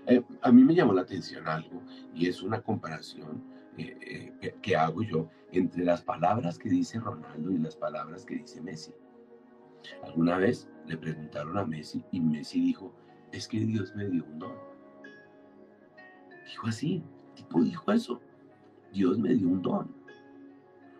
Eh, 0.07 0.23
a 0.41 0.51
mí 0.51 0.63
me 0.63 0.75
llamó 0.75 0.93
la 0.93 1.01
atención 1.01 1.47
algo 1.47 1.81
y 2.13 2.27
es 2.27 2.41
una 2.41 2.61
comparación 2.61 3.43
eh, 3.77 4.33
eh, 4.41 4.55
que 4.61 4.75
hago 4.75 5.01
yo 5.03 5.29
entre 5.51 5.83
las 5.83 6.01
palabras 6.01 6.57
que 6.57 6.69
dice 6.69 6.99
Ronaldo 6.99 7.51
y 7.51 7.57
las 7.57 7.75
palabras 7.75 8.25
que 8.25 8.35
dice 8.35 8.61
Messi. 8.61 8.93
Alguna 10.03 10.37
vez 10.37 10.69
le 10.87 10.97
preguntaron 10.97 11.57
a 11.57 11.65
Messi 11.65 12.03
y 12.11 12.19
Messi 12.19 12.61
dijo, 12.61 12.93
es 13.31 13.47
que 13.47 13.59
Dios 13.59 13.95
me 13.95 14.07
dio 14.07 14.23
un 14.25 14.39
don. 14.39 14.55
Dijo 16.45 16.67
así, 16.67 17.03
tipo 17.35 17.61
dijo 17.61 17.91
eso. 17.91 18.21
Dios 18.91 19.17
me 19.17 19.33
dio 19.33 19.47
un 19.47 19.61
don. 19.61 19.95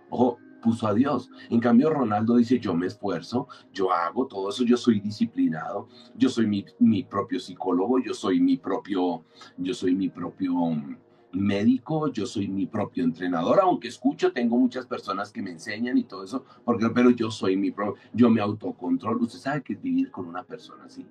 Ojo, 0.09 0.39
puso 0.63 0.87
a 0.87 0.93
Dios. 0.93 1.29
En 1.49 1.59
cambio, 1.59 1.89
Ronaldo 1.89 2.37
dice, 2.37 2.57
yo 2.59 2.73
me 2.73 2.87
esfuerzo, 2.87 3.47
yo 3.71 3.91
hago 3.91 4.25
todo 4.27 4.49
eso, 4.49 4.63
yo 4.63 4.77
soy 4.77 5.01
disciplinado, 5.01 5.89
yo 6.15 6.29
soy 6.29 6.47
mi, 6.79 7.03
propio 7.03 7.39
psicólogo, 7.39 7.99
yo 7.99 8.13
soy 8.13 8.39
mi 8.39 8.57
propio, 8.57 9.25
yo 9.57 9.73
soy 9.73 9.93
mi 9.93 10.09
propio 10.09 10.53
mm, 10.53 10.97
médico, 11.33 12.07
yo 12.07 12.25
soy 12.25 12.47
mi 12.47 12.65
propio 12.65 13.03
entrenador, 13.03 13.59
aunque 13.59 13.89
escucho, 13.89 14.31
tengo 14.31 14.57
muchas 14.57 14.85
personas 14.85 15.31
que 15.31 15.41
me 15.41 15.51
enseñan 15.51 15.97
y 15.97 16.05
todo 16.05 16.23
eso, 16.23 16.45
porque, 16.63 16.89
pero 16.89 17.09
yo 17.09 17.29
soy 17.29 17.57
mi 17.57 17.71
propio, 17.71 18.01
yo 18.13 18.29
me 18.29 18.39
autocontrolo. 18.39 19.21
¿Usted 19.21 19.39
sabe 19.39 19.61
qué 19.63 19.73
es 19.73 19.81
vivir 19.81 20.11
con 20.11 20.25
una 20.25 20.43
persona 20.43 20.85
así? 20.85 21.05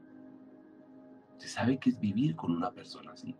¿Usted 1.36 1.48
sabe 1.48 1.78
qué 1.78 1.90
es 1.90 2.00
vivir 2.00 2.34
con 2.36 2.52
una 2.52 2.70
persona 2.70 3.12
así? 3.12 3.36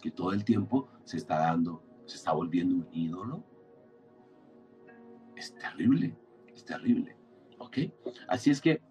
Que 0.00 0.10
todo 0.10 0.32
el 0.32 0.44
tiempo 0.44 0.88
se 1.04 1.18
está 1.18 1.38
dando, 1.38 1.82
se 2.06 2.16
está 2.16 2.32
volviendo 2.32 2.76
un 2.76 2.88
ídolo 2.92 3.44
es 5.36 5.54
terrible, 5.54 6.16
es 6.54 6.64
terrible. 6.64 7.16
¿Ok? 7.58 7.78
Así 8.28 8.50
es 8.50 8.60
que 8.60 8.82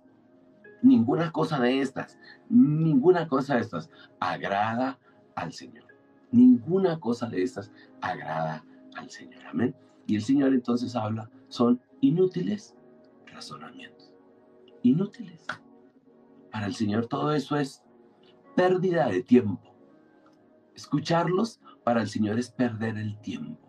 ninguna 0.82 1.32
cosa 1.32 1.60
de 1.60 1.80
estas, 1.82 2.18
ninguna 2.50 3.28
cosa 3.28 3.56
de 3.56 3.62
estas 3.62 3.90
agrada 4.20 5.00
al 5.36 5.54
Señor. 5.54 5.86
Ninguna 6.32 7.00
cosa 7.00 7.28
de 7.28 7.44
estas 7.44 7.72
agrada 8.02 8.66
al 8.96 9.10
Señor. 9.10 9.46
Amén. 9.48 9.76
Y 10.08 10.16
el 10.16 10.22
Señor 10.22 10.54
entonces 10.54 10.96
habla, 10.96 11.30
son 11.48 11.82
inútiles 12.02 12.76
razonamientos. 13.26 14.12
Inútiles. 14.82 15.46
Para 16.52 16.66
el 16.66 16.76
Señor 16.76 17.08
todo 17.08 17.34
eso 17.34 17.56
es 17.56 17.84
pérdida 18.56 19.08
de 19.08 19.24
tiempo. 19.24 19.76
Escucharlos 20.76 21.62
para 21.84 22.02
el 22.02 22.10
Señor 22.10 22.38
es 22.40 22.50
perder 22.50 22.98
el 22.98 23.20
tiempo 23.20 23.63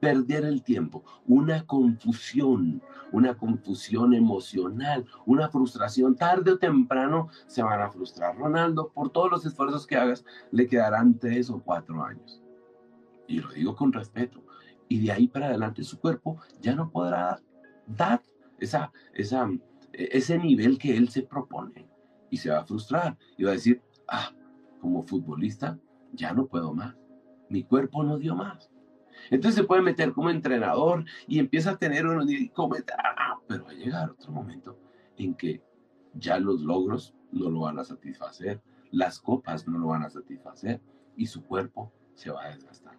perder 0.00 0.44
el 0.44 0.62
tiempo, 0.62 1.04
una 1.26 1.66
confusión, 1.66 2.82
una 3.12 3.36
confusión 3.36 4.14
emocional, 4.14 5.04
una 5.26 5.48
frustración. 5.48 6.16
Tarde 6.16 6.52
o 6.52 6.58
temprano 6.58 7.28
se 7.46 7.62
van 7.62 7.80
a 7.80 7.90
frustrar. 7.90 8.36
Ronaldo, 8.36 8.90
por 8.92 9.10
todos 9.10 9.30
los 9.30 9.46
esfuerzos 9.46 9.86
que 9.86 9.96
hagas, 9.96 10.24
le 10.50 10.66
quedarán 10.66 11.18
tres 11.18 11.50
o 11.50 11.62
cuatro 11.62 12.02
años. 12.02 12.42
Y 13.28 13.40
lo 13.40 13.50
digo 13.50 13.76
con 13.76 13.92
respeto. 13.92 14.42
Y 14.88 15.04
de 15.04 15.12
ahí 15.12 15.28
para 15.28 15.46
adelante 15.46 15.84
su 15.84 16.00
cuerpo 16.00 16.40
ya 16.60 16.74
no 16.74 16.90
podrá 16.90 17.40
dar 17.86 18.22
esa, 18.58 18.90
esa, 19.12 19.48
ese 19.92 20.38
nivel 20.38 20.78
que 20.78 20.96
él 20.96 21.10
se 21.10 21.22
propone. 21.22 21.88
Y 22.30 22.38
se 22.38 22.50
va 22.50 22.60
a 22.60 22.64
frustrar. 22.64 23.18
Y 23.36 23.44
va 23.44 23.50
a 23.50 23.54
decir, 23.54 23.82
ah, 24.08 24.32
como 24.80 25.02
futbolista, 25.02 25.78
ya 26.12 26.32
no 26.32 26.46
puedo 26.46 26.72
más. 26.72 26.96
Mi 27.50 27.64
cuerpo 27.64 28.02
no 28.02 28.18
dio 28.18 28.34
más. 28.34 28.70
Entonces 29.30 29.56
se 29.56 29.64
puede 29.64 29.82
meter 29.82 30.12
como 30.12 30.30
entrenador 30.30 31.04
y 31.26 31.38
empieza 31.38 31.72
a 31.72 31.76
tener 31.76 32.06
uno 32.06 32.24
y 32.30 32.52
ah, 32.98 33.38
pero 33.46 33.64
va 33.64 33.70
a 33.70 33.74
llegar 33.74 34.10
otro 34.10 34.32
momento 34.32 34.78
en 35.16 35.34
que 35.34 35.62
ya 36.14 36.38
los 36.38 36.62
logros 36.62 37.14
no 37.32 37.50
lo 37.50 37.60
van 37.60 37.78
a 37.78 37.84
satisfacer, 37.84 38.60
las 38.90 39.20
copas 39.20 39.66
no 39.68 39.78
lo 39.78 39.88
van 39.88 40.02
a 40.02 40.10
satisfacer 40.10 40.80
y 41.16 41.26
su 41.26 41.44
cuerpo 41.44 41.92
se 42.14 42.30
va 42.30 42.44
a 42.44 42.54
desgastar. 42.54 42.98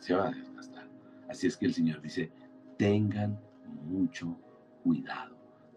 Se 0.00 0.14
va 0.14 0.28
a 0.28 0.32
desgastar. 0.32 0.88
Así 1.28 1.46
es 1.46 1.56
que 1.56 1.66
el 1.66 1.74
Señor 1.74 2.00
dice, 2.00 2.32
tengan 2.76 3.38
mucho 3.84 4.38
cuidado, 4.82 5.36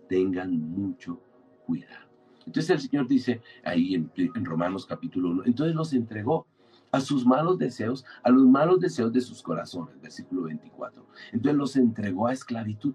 tengan 0.09 0.59
mucho 0.59 1.21
cuidado. 1.65 2.09
Entonces 2.45 2.69
el 2.71 2.79
Señor 2.79 3.07
dice 3.07 3.41
ahí 3.63 3.95
en, 3.95 4.11
en 4.15 4.45
Romanos 4.45 4.85
capítulo 4.85 5.29
1, 5.29 5.43
entonces 5.45 5.75
los 5.75 5.93
entregó 5.93 6.47
a 6.93 7.01
sus 7.01 7.25
malos 7.25 7.57
deseos, 7.57 8.05
a 8.21 8.29
los 8.29 8.45
malos 8.45 8.79
deseos 8.79 9.11
de 9.11 9.19
sus 9.19 9.41
corazones, 9.41 9.99
versículo 9.99 10.43
24. 10.43 11.03
Entonces 11.31 11.57
los 11.57 11.75
entregó 11.75 12.27
a 12.27 12.33
esclavitud. 12.33 12.93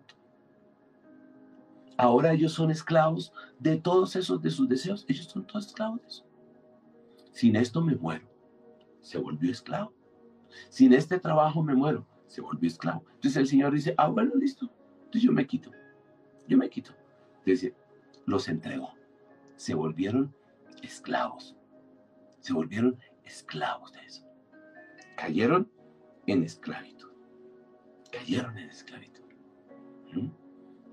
Ahora 1.96 2.32
ellos 2.32 2.52
son 2.52 2.70
esclavos 2.70 3.32
de 3.58 3.76
todos 3.76 4.14
esos 4.14 4.40
de 4.40 4.50
sus 4.50 4.68
deseos. 4.68 5.04
Ellos 5.08 5.26
son 5.26 5.44
todos 5.44 5.66
esclavos 5.66 6.00
de 6.00 6.06
eso. 6.06 6.24
Sin 7.32 7.56
esto 7.56 7.82
me 7.82 7.96
muero. 7.96 8.24
Se 9.00 9.18
volvió 9.18 9.50
esclavo. 9.50 9.92
Sin 10.68 10.92
este 10.92 11.18
trabajo 11.18 11.61
me 11.61 11.74
muero. 11.74 12.06
Se 12.28 12.40
volvió 12.40 12.68
esclavo. 12.68 13.02
Entonces 13.14 13.37
el 13.37 13.48
Señor 13.48 13.74
dice, 13.74 13.94
ah, 13.98 14.06
bueno, 14.06 14.32
listo. 14.37 14.70
Entonces 15.06 15.22
yo 15.22 15.32
me 15.32 15.44
quito. 15.44 15.72
Yo 16.46 16.56
me 16.56 16.70
quito. 16.70 16.92
Entonces 17.40 17.72
los 18.26 18.46
entregó. 18.46 18.92
Se 19.56 19.74
volvieron 19.74 20.32
esclavos. 20.82 21.56
Se 22.38 22.52
volvieron 22.52 22.96
esclavos 23.28 23.92
de 23.92 24.00
eso. 24.04 24.22
Cayeron 25.16 25.70
en 26.26 26.42
esclavitud. 26.42 27.10
Cayeron 28.10 28.56
en 28.58 28.70
esclavitud. 28.70 29.24
¿Mm? 30.12 30.28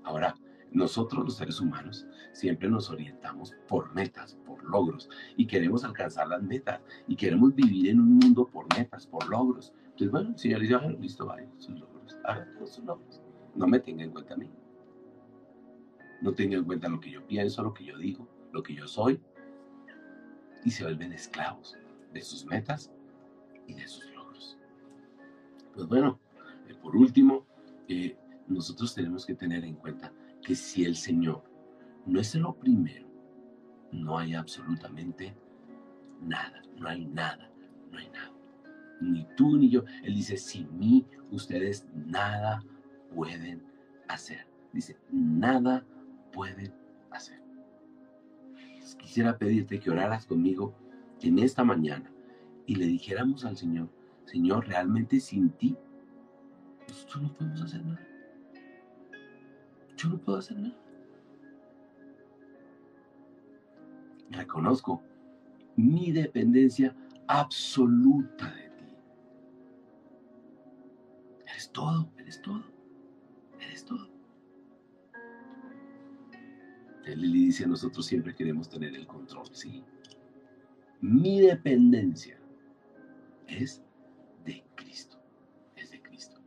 Ahora, 0.04 0.36
nosotros 0.70 1.24
los 1.24 1.36
seres 1.36 1.60
humanos 1.60 2.06
siempre 2.32 2.68
nos 2.68 2.90
orientamos 2.90 3.54
por 3.66 3.94
metas, 3.94 4.34
por 4.44 4.62
logros, 4.64 5.08
y 5.36 5.46
queremos 5.46 5.84
alcanzar 5.84 6.28
las 6.28 6.42
metas, 6.42 6.80
y 7.08 7.16
queremos 7.16 7.54
vivir 7.54 7.88
en 7.88 8.00
un 8.00 8.18
mundo 8.18 8.46
por 8.46 8.66
metas, 8.76 9.06
por 9.06 9.26
logros. 9.28 9.72
Entonces, 9.84 10.10
bueno, 10.10 10.30
el 10.30 10.38
Señor 10.38 10.60
dice, 10.60 10.96
listo, 11.00 11.26
vaya, 11.26 11.48
sus 11.56 11.78
logros, 11.78 12.18
hagan 12.24 12.52
todos 12.54 12.74
sus 12.74 12.84
logros. 12.84 13.22
No 13.54 13.66
me 13.66 13.80
tenga 13.80 14.04
en 14.04 14.10
cuenta 14.10 14.34
a 14.34 14.36
mí. 14.36 14.50
No 16.20 16.34
tenga 16.34 16.56
en 16.56 16.64
cuenta 16.64 16.88
lo 16.88 17.00
que 17.00 17.10
yo 17.10 17.26
pienso, 17.26 17.62
lo 17.62 17.72
que 17.72 17.84
yo 17.84 17.96
digo, 17.96 18.28
lo 18.52 18.62
que 18.62 18.74
yo 18.74 18.86
soy, 18.86 19.20
y 20.64 20.70
se 20.70 20.82
vuelven 20.82 21.12
esclavos 21.12 21.78
de 22.16 22.22
sus 22.22 22.46
metas 22.46 22.90
y 23.66 23.74
de 23.74 23.86
sus 23.86 24.10
logros. 24.12 24.58
Pues 25.74 25.86
bueno, 25.86 26.18
eh, 26.68 26.74
por 26.82 26.96
último, 26.96 27.46
eh, 27.88 28.16
nosotros 28.48 28.94
tenemos 28.94 29.26
que 29.26 29.34
tener 29.34 29.64
en 29.64 29.74
cuenta 29.74 30.12
que 30.42 30.54
si 30.54 30.84
el 30.84 30.96
Señor 30.96 31.44
no 32.06 32.20
es 32.20 32.34
lo 32.34 32.54
primero, 32.54 33.06
no 33.92 34.18
hay 34.18 34.34
absolutamente 34.34 35.36
nada, 36.22 36.62
no 36.78 36.88
hay 36.88 37.04
nada, 37.04 37.50
no 37.90 37.98
hay 37.98 38.08
nada. 38.08 38.32
Ni 39.00 39.26
tú 39.36 39.58
ni 39.58 39.68
yo. 39.68 39.84
Él 40.02 40.14
dice, 40.14 40.38
sin 40.38 40.78
mí 40.78 41.04
ustedes 41.30 41.86
nada 41.94 42.62
pueden 43.14 43.62
hacer. 44.08 44.46
Dice, 44.72 44.96
nada 45.10 45.84
pueden 46.32 46.72
hacer. 47.10 47.42
Quisiera 48.98 49.36
pedirte 49.36 49.78
que 49.78 49.90
oraras 49.90 50.26
conmigo 50.26 50.74
en 51.22 51.38
esta 51.38 51.64
mañana 51.64 52.10
y 52.66 52.74
le 52.76 52.86
dijéramos 52.86 53.44
al 53.44 53.56
Señor, 53.56 53.88
Señor, 54.24 54.66
realmente 54.66 55.20
sin 55.20 55.50
ti, 55.50 55.76
nosotros 56.88 57.22
no 57.22 57.34
podemos 57.34 57.62
hacer 57.62 57.84
nada. 57.84 58.06
Yo 59.96 60.08
no 60.10 60.18
puedo 60.18 60.38
hacer 60.38 60.58
nada. 60.58 60.76
Reconozco 64.30 65.02
mi 65.76 66.10
dependencia 66.12 66.94
absoluta 67.28 68.52
de 68.54 68.68
ti. 68.70 68.84
Eres 71.46 71.70
todo, 71.72 72.10
eres 72.18 72.42
todo, 72.42 72.64
eres 73.60 73.84
todo. 73.84 74.10
Le 77.04 77.14
dice 77.28 77.66
nosotros 77.68 78.04
siempre 78.04 78.34
queremos 78.34 78.68
tener 78.68 78.94
el 78.94 79.06
control, 79.06 79.46
sí. 79.52 79.84
Mi 81.08 81.40
dependencia 81.40 82.36
es 83.46 83.80
de 84.44 84.64
Cristo, 84.74 85.16
es 85.76 85.92
de 85.92 86.02
Cristo. 86.02 86.40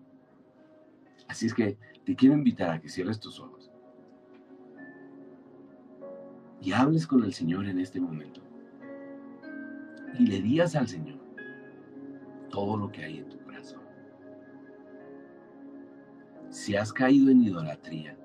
Así 1.29 1.45
es 1.45 1.53
que 1.53 1.77
te 2.03 2.13
quiero 2.13 2.35
invitar 2.35 2.71
a 2.71 2.81
que 2.81 2.89
cierres 2.89 3.21
tus 3.21 3.39
ojos 3.39 3.71
y 6.59 6.73
hables 6.73 7.07
con 7.07 7.23
el 7.23 7.31
Señor 7.31 7.67
en 7.67 7.79
este 7.79 8.01
momento. 8.01 8.41
Y 10.19 10.27
le 10.27 10.41
digas 10.41 10.75
al 10.75 10.89
Señor 10.89 11.19
todo 12.49 12.75
lo 12.75 12.91
que 12.91 13.05
hay 13.05 13.19
en 13.19 13.29
tu 13.29 13.39
corazón. 13.39 13.83
Si 16.49 16.75
has 16.75 16.91
caído 16.91 17.31
en 17.31 17.43
idolatría 17.43 18.17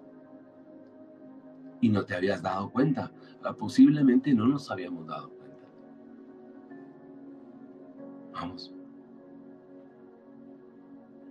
y 1.81 1.90
no 1.90 2.05
te 2.05 2.16
habías 2.16 2.42
dado 2.42 2.73
cuenta, 2.73 3.12
ah, 3.44 3.55
posiblemente 3.55 4.35
no 4.35 4.49
nos 4.49 4.68
habíamos 4.73 5.07
dado 5.07 5.29
cuenta. 5.29 5.43
Vamos. 8.35 8.75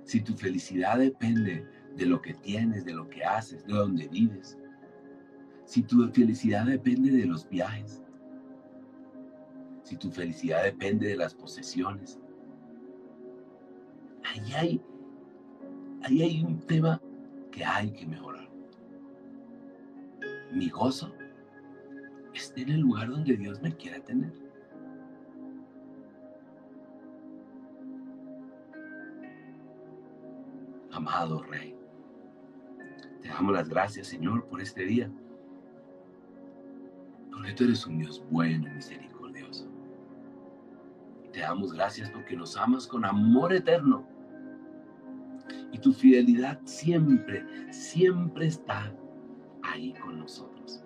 Si 0.04 0.22
tu 0.22 0.34
felicidad 0.34 1.00
depende 1.00 1.66
de 1.96 2.06
lo 2.06 2.22
que 2.22 2.34
tienes, 2.34 2.86
de 2.86 2.94
lo 2.94 3.10
que 3.10 3.24
haces, 3.24 3.66
de 3.66 3.74
donde 3.74 4.08
vives. 4.08 4.58
Si 5.66 5.84
tu 5.84 6.08
felicidad 6.10 6.66
depende 6.66 7.12
de 7.12 7.26
los 7.26 7.48
viajes, 7.48 8.02
si 9.84 9.98
tu 9.98 10.10
felicidad 10.12 10.64
depende 10.64 11.08
de 11.08 11.18
las 11.18 11.34
posesiones, 11.34 12.20
ahí 14.24 14.54
hay, 14.54 14.82
hay 16.04 16.44
un 16.44 16.60
tema 16.62 17.02
que 17.52 17.64
hay 17.64 17.92
que 17.92 18.06
mejorar. 18.06 18.50
Mi 20.52 20.70
gozo 20.70 21.14
está 22.34 22.62
en 22.62 22.70
el 22.70 22.82
lugar 22.82 23.10
donde 23.10 23.36
Dios 23.36 23.62
me 23.62 23.76
quiere 23.76 24.00
tener. 24.02 24.43
Amado 30.94 31.42
Rey, 31.42 31.76
te 33.22 33.28
damos 33.28 33.54
las 33.54 33.68
gracias, 33.68 34.08
Señor, 34.08 34.46
por 34.46 34.62
este 34.62 34.86
día. 34.86 35.12
Porque 37.32 37.54
tú 37.54 37.64
eres 37.64 37.88
un 37.88 37.98
Dios 37.98 38.24
bueno 38.30 38.68
y 38.68 38.76
misericordioso. 38.76 39.68
Te 41.32 41.40
damos 41.40 41.74
gracias 41.74 42.12
porque 42.12 42.36
nos 42.36 42.56
amas 42.56 42.86
con 42.86 43.06
amor 43.06 43.54
eterno. 43.54 44.08
Y 45.72 45.80
tu 45.80 45.92
fidelidad 45.92 46.62
siempre, 46.64 47.44
siempre 47.74 48.46
está 48.46 48.96
ahí 49.64 49.94
con 49.94 50.20
nosotros. 50.20 50.84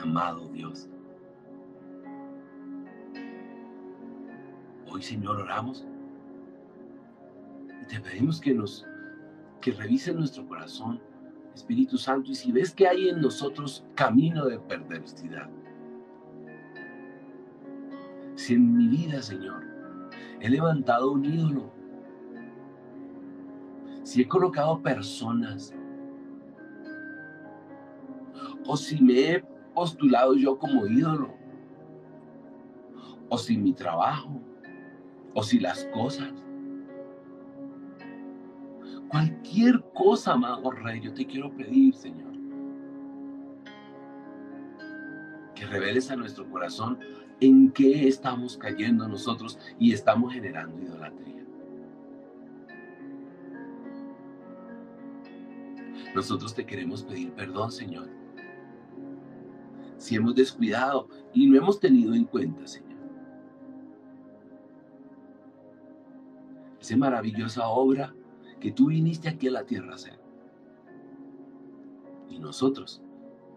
Amado 0.00 0.48
Dios. 0.50 0.88
Hoy, 4.86 5.02
Señor, 5.02 5.40
oramos 5.40 5.84
te 7.88 8.00
pedimos 8.00 8.40
que 8.40 8.54
nos 8.54 8.86
que 9.60 9.72
revise 9.72 10.12
nuestro 10.12 10.46
corazón, 10.46 11.00
Espíritu 11.54 11.96
Santo, 11.96 12.30
y 12.30 12.34
si 12.34 12.52
ves 12.52 12.74
que 12.74 12.86
hay 12.86 13.08
en 13.08 13.22
nosotros 13.22 13.86
camino 13.94 14.44
de 14.44 14.58
perversidad, 14.58 15.48
si 18.34 18.54
en 18.54 18.76
mi 18.76 18.88
vida, 18.88 19.22
Señor, 19.22 19.64
he 20.40 20.50
levantado 20.50 21.12
un 21.12 21.24
ídolo, 21.24 21.72
si 24.02 24.20
he 24.20 24.28
colocado 24.28 24.82
personas, 24.82 25.72
o 28.66 28.76
si 28.76 29.02
me 29.02 29.32
he 29.32 29.44
postulado 29.72 30.34
yo 30.34 30.58
como 30.58 30.86
ídolo, 30.86 31.34
o 33.30 33.38
si 33.38 33.56
mi 33.56 33.72
trabajo, 33.72 34.42
o 35.32 35.42
si 35.42 35.58
las 35.58 35.86
cosas, 35.86 36.43
Cualquier 39.08 39.82
cosa, 39.94 40.32
amado 40.32 40.70
Rey, 40.70 41.00
yo 41.00 41.12
te 41.12 41.26
quiero 41.26 41.54
pedir, 41.54 41.94
Señor, 41.94 42.32
que 45.54 45.66
reveles 45.66 46.10
a 46.10 46.16
nuestro 46.16 46.48
corazón 46.50 46.98
en 47.40 47.70
qué 47.70 48.08
estamos 48.08 48.56
cayendo 48.56 49.06
nosotros 49.06 49.58
y 49.78 49.92
estamos 49.92 50.32
generando 50.32 50.80
idolatría. 50.80 51.44
Nosotros 56.14 56.54
te 56.54 56.64
queremos 56.64 57.02
pedir 57.02 57.32
perdón, 57.32 57.72
Señor. 57.72 58.08
Si 59.96 60.16
hemos 60.16 60.34
descuidado 60.34 61.08
y 61.32 61.46
no 61.46 61.56
hemos 61.56 61.80
tenido 61.80 62.14
en 62.14 62.24
cuenta, 62.24 62.66
Señor. 62.66 62.94
Esa 66.80 66.96
maravillosa 66.96 67.66
obra 67.66 68.14
que 68.64 68.72
tú 68.72 68.86
viniste 68.86 69.28
aquí 69.28 69.48
a 69.48 69.50
la 69.50 69.66
tierra 69.66 69.92
a 69.92 69.96
hacer. 69.96 70.18
Y 72.30 72.38
nosotros, 72.38 73.02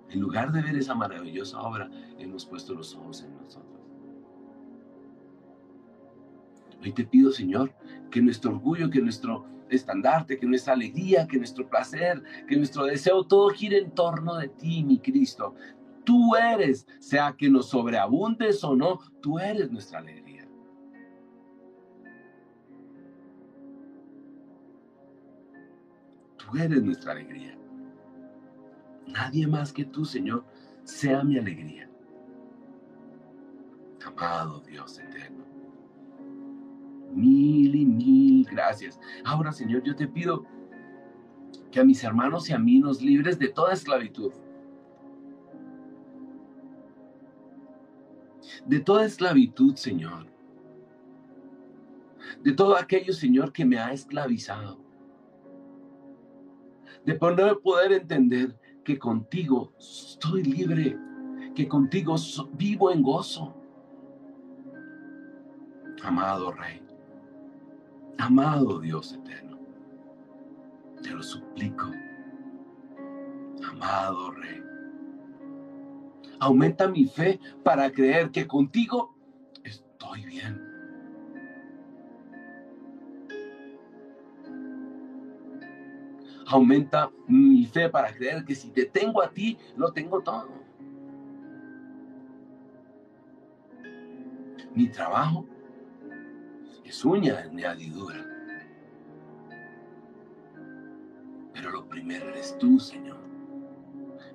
en 0.09 0.19
lugar 0.19 0.51
de 0.51 0.61
ver 0.61 0.75
esa 0.75 0.95
maravillosa 0.95 1.61
obra, 1.61 1.89
hemos 2.19 2.45
puesto 2.45 2.73
los 2.73 2.93
ojos 2.93 3.23
en 3.23 3.33
nosotros. 3.37 3.79
Hoy 6.83 6.91
te 6.91 7.05
pido, 7.05 7.31
Señor, 7.31 7.73
que 8.11 8.21
nuestro 8.21 8.51
orgullo, 8.51 8.89
que 8.89 8.99
nuestro 8.99 9.45
estandarte, 9.69 10.37
que 10.37 10.45
nuestra 10.45 10.73
alegría, 10.73 11.25
que 11.25 11.37
nuestro 11.37 11.69
placer, 11.69 12.21
que 12.45 12.57
nuestro 12.57 12.83
deseo, 12.83 13.23
todo 13.23 13.47
gire 13.51 13.77
en 13.77 13.91
torno 13.91 14.35
de 14.35 14.49
ti, 14.49 14.83
mi 14.83 14.99
Cristo. 14.99 15.55
Tú 16.03 16.35
eres, 16.35 16.85
sea 16.99 17.33
que 17.37 17.49
nos 17.49 17.69
sobreabundes 17.69 18.61
o 18.61 18.75
no, 18.75 18.99
tú 19.21 19.39
eres 19.39 19.71
nuestra 19.71 19.99
alegría. 19.99 20.26
Tú 26.47 26.57
eres 26.57 26.83
nuestra 26.83 27.11
alegría. 27.11 27.57
Nadie 29.07 29.47
más 29.47 29.71
que 29.71 29.85
tú, 29.85 30.05
Señor, 30.05 30.45
sea 30.83 31.23
mi 31.23 31.37
alegría. 31.37 31.89
Amado 34.05 34.61
Dios 34.61 34.99
eterno. 34.99 35.45
Mil 37.13 37.75
y 37.75 37.85
mil 37.85 38.45
gracias. 38.45 38.99
Ahora, 39.25 39.51
Señor, 39.51 39.83
yo 39.83 39.95
te 39.95 40.07
pido 40.07 40.45
que 41.71 41.79
a 41.79 41.83
mis 41.83 42.03
hermanos 42.03 42.49
y 42.49 42.53
a 42.53 42.59
mí 42.59 42.79
nos 42.79 43.01
libres 43.01 43.37
de 43.39 43.49
toda 43.49 43.73
esclavitud. 43.73 44.31
De 48.65 48.79
toda 48.79 49.05
esclavitud, 49.05 49.75
Señor. 49.75 50.27
de 52.43 52.53
todo 52.53 52.77
aquello, 52.77 53.13
Señor, 53.13 53.51
que 53.51 53.65
me 53.65 53.79
ha 53.79 53.91
esclavizado. 53.91 54.86
De 57.07 57.15
poder, 57.15 57.93
entender 57.93 58.53
que 58.83 58.99
contigo 58.99 59.71
estoy 59.79 60.43
libre, 60.43 60.99
que 61.55 61.65
contigo 61.65 62.17
vivo 62.51 62.91
en 62.91 63.01
gozo. 63.01 63.55
Amado 66.03 66.51
Rey, 66.51 66.85
amado 68.17 68.79
Dios 68.79 69.13
eterno, 69.13 69.57
te 71.01 71.11
lo 71.11 71.23
suplico, 71.23 71.89
amado 73.71 74.31
Rey. 74.31 74.61
Aumenta 76.41 76.89
mi 76.89 77.05
fe 77.05 77.39
para 77.63 77.89
creer 77.89 78.31
que 78.31 78.45
contigo 78.45 79.15
estoy 79.63 80.25
bien. 80.25 80.66
Aumenta 86.49 87.11
mi 87.27 87.65
fe 87.65 87.89
para 87.89 88.13
creer 88.13 88.45
que 88.45 88.55
si 88.55 88.69
te 88.69 88.85
tengo 88.85 89.21
a 89.21 89.29
ti, 89.29 89.57
lo 89.75 89.91
tengo 89.91 90.21
todo. 90.21 90.49
Mi 94.73 94.87
trabajo 94.87 95.45
es 96.85 97.03
uña 97.03 97.39
añadidura. 97.39 98.25
Pero 101.53 101.71
lo 101.71 101.85
primero 101.89 102.29
eres 102.29 102.57
tú, 102.57 102.79
Señor. 102.79 103.17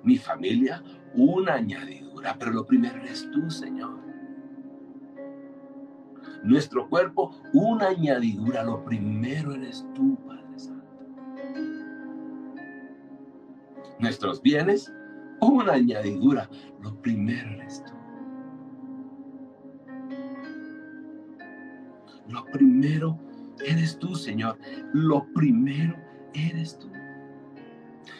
Mi 0.03 0.17
familia, 0.17 0.83
una 1.15 1.55
añadidura, 1.55 2.35
pero 2.37 2.51
lo 2.51 2.67
primero 2.67 2.97
eres 2.97 3.27
tú, 3.31 3.49
Señor. 3.49 3.97
Nuestro 6.43 6.87
cuerpo, 6.89 7.31
una 7.53 7.87
añadidura, 7.87 8.63
lo 8.63 8.83
primero 8.83 9.55
eres 9.55 9.83
tú, 9.95 10.15
Padre 10.27 10.42
Nuestros 13.99 14.41
bienes, 14.41 14.91
una 15.39 15.73
añadidura, 15.73 16.49
lo 16.81 16.95
primero 17.01 17.49
eres 17.51 17.83
tú. 17.83 17.93
Lo 22.29 22.45
primero 22.45 23.19
eres 23.65 23.97
tú, 23.99 24.15
Señor. 24.15 24.57
Lo 24.93 25.25
primero 25.33 25.95
eres 26.33 26.77
tú. 26.79 26.89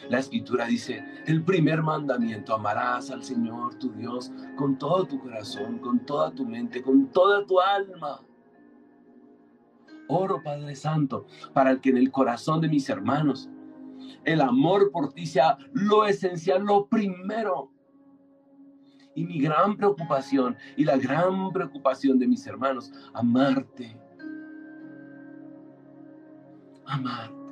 La 0.08 0.18
escritura 0.18 0.66
dice, 0.66 1.04
el 1.26 1.42
primer 1.42 1.82
mandamiento, 1.82 2.54
amarás 2.54 3.10
al 3.10 3.24
Señor 3.24 3.74
tu 3.76 3.92
Dios 3.92 4.30
con 4.56 4.76
todo 4.78 5.06
tu 5.06 5.18
corazón, 5.18 5.78
con 5.78 6.00
toda 6.00 6.30
tu 6.30 6.46
mente, 6.46 6.82
con 6.82 7.06
toda 7.10 7.46
tu 7.46 7.58
alma. 7.60 8.20
Oro, 10.08 10.42
Padre 10.42 10.74
Santo, 10.74 11.26
para 11.54 11.80
que 11.80 11.88
en 11.88 11.96
el 11.96 12.10
corazón 12.10 12.60
de 12.60 12.68
mis 12.68 12.88
hermanos 12.90 13.48
el 14.24 14.40
amor 14.40 14.90
por 14.90 15.12
ti 15.12 15.26
sea 15.26 15.58
lo 15.72 16.06
esencial, 16.06 16.64
lo 16.64 16.86
primero. 16.86 17.70
Y 19.14 19.24
mi 19.24 19.40
gran 19.40 19.76
preocupación 19.76 20.56
y 20.76 20.84
la 20.84 20.96
gran 20.96 21.52
preocupación 21.52 22.18
de 22.18 22.26
mis 22.26 22.46
hermanos, 22.46 22.92
amarte. 23.12 23.96
Amarte. 26.86 27.44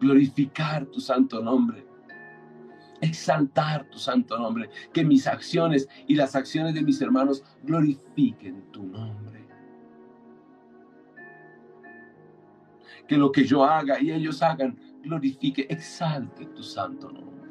glorificar 0.00 0.86
tu 0.86 1.00
santo 1.00 1.40
nombre, 1.42 1.86
exaltar 3.00 3.88
tu 3.90 3.98
santo 3.98 4.38
nombre, 4.38 4.70
que 4.92 5.04
mis 5.04 5.26
acciones 5.26 5.88
y 6.08 6.14
las 6.14 6.34
acciones 6.34 6.74
de 6.74 6.82
mis 6.82 7.00
hermanos 7.00 7.44
glorifiquen 7.62 8.62
tu 8.72 8.82
nombre. 8.82 9.39
Que 13.10 13.18
lo 13.18 13.32
que 13.32 13.44
yo 13.44 13.64
haga 13.64 14.00
y 14.00 14.12
ellos 14.12 14.40
hagan 14.40 14.78
glorifique, 15.02 15.66
exalte 15.68 16.46
tu 16.46 16.62
santo 16.62 17.10
nombre. 17.10 17.50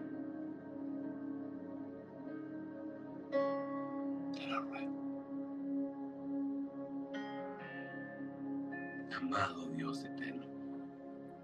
Amado 9.17 9.67
Dios 9.76 10.06
eterno, 10.06 10.45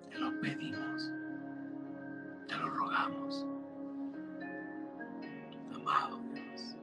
te 0.10 0.18
lo 0.18 0.40
pedimos. 0.40 1.12
Amado 5.74 6.22
Dios. 6.34 6.78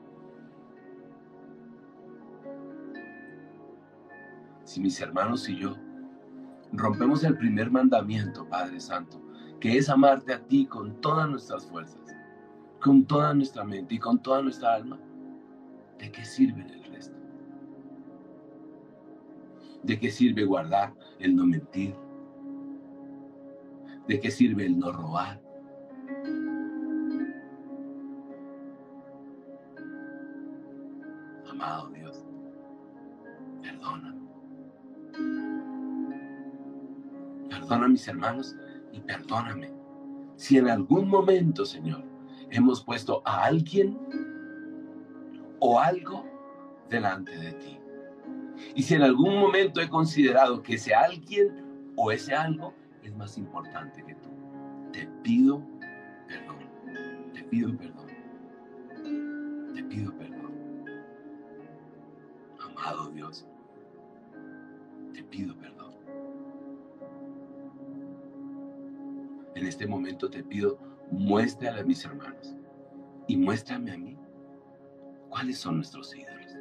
Si 4.65 4.81
mis 4.83 5.01
hermanos 5.01 5.49
y 5.49 5.57
yo 5.57 5.75
rompemos 6.73 7.23
el 7.25 7.37
primer 7.37 7.71
mandamiento, 7.71 8.49
Padre 8.49 8.81
Santo, 8.81 9.21
que 9.61 9.77
es 9.77 9.89
amarte 9.89 10.33
a 10.33 10.41
ti 10.41 10.67
con 10.67 11.01
todas 11.01 11.29
nuestras 11.29 11.67
fuerzas, 11.67 12.17
con 12.81 13.05
toda 13.05 13.35
nuestra 13.35 13.65
mente 13.65 13.95
y 13.95 13.99
con 13.99 14.21
toda 14.21 14.43
nuestra 14.43 14.75
alma, 14.75 14.99
¿de 15.99 16.11
qué 16.11 16.25
sirve 16.25 16.63
el 16.63 16.85
resto? 16.85 17.17
¿De 19.83 19.99
qué 19.99 20.11
sirve 20.11 20.45
guardar 20.45 20.95
el 21.19 21.37
no 21.37 21.47
mentir? 21.47 21.95
¿De 24.09 24.19
qué 24.19 24.31
sirve 24.31 24.67
el 24.67 24.79
no 24.79 24.93
robar? 24.93 25.41
Amado 31.49 31.89
Dios, 31.91 32.02
Perdona 37.73 37.87
a 37.87 37.89
mis 37.89 38.07
hermanos 38.07 38.55
y 38.93 39.01
perdóname. 39.01 39.73
Si 40.37 40.59
en 40.59 40.69
algún 40.69 41.09
momento, 41.09 41.65
Señor, 41.65 42.05
hemos 42.51 42.85
puesto 42.85 43.23
a 43.25 43.45
alguien 43.45 43.99
o 45.59 45.81
algo 45.81 46.27
delante 46.91 47.35
de 47.35 47.53
ti. 47.53 47.79
Y 48.75 48.83
si 48.83 48.93
en 48.95 49.05
algún 49.05 49.39
momento 49.39 49.81
he 49.81 49.89
considerado 49.89 50.63
que 50.63 50.75
ese 50.75 50.95
alguien 50.95 51.93
o 51.97 52.13
ese 52.13 52.35
algo 52.35 52.75
es 53.03 53.17
más 53.17 53.39
importante 53.39 54.05
que 54.05 54.17
tú. 54.17 54.29
Te 54.93 55.07
pido 55.23 55.63
perdón. 56.29 56.59
Te 57.33 57.43
pido 57.43 57.75
perdón. 57.75 58.07
Te 59.75 59.83
pido 59.85 60.13
perdón. 60.19 60.53
Amado 62.61 63.09
Dios, 63.13 63.47
te 65.15 65.23
pido 65.23 65.57
perdón. 65.57 65.82
En 69.63 69.69
este 69.69 69.87
momento 69.87 70.29
te 70.29 70.43
pido, 70.43 70.77
muéstrale 71.13 71.83
a 71.83 71.85
mis 71.85 72.05
hermanos 72.05 72.57
y 73.29 73.37
muéstrame 73.37 73.93
a 73.93 73.97
mí 73.97 74.19
cuáles 75.29 75.57
son 75.59 75.77
nuestros 75.77 76.13
ídolos. 76.17 76.57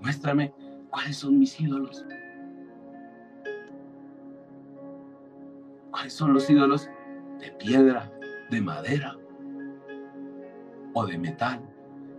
Muéstrame 0.00 0.52
cuáles 0.90 1.18
son 1.18 1.38
mis 1.38 1.60
ídolos. 1.60 2.04
¿Cuáles 5.92 6.12
son 6.12 6.34
los 6.34 6.50
ídolos 6.50 6.90
de 7.38 7.52
piedra, 7.60 8.10
de 8.50 8.60
madera 8.60 9.16
o 10.94 11.06
de 11.06 11.16
metal 11.16 11.60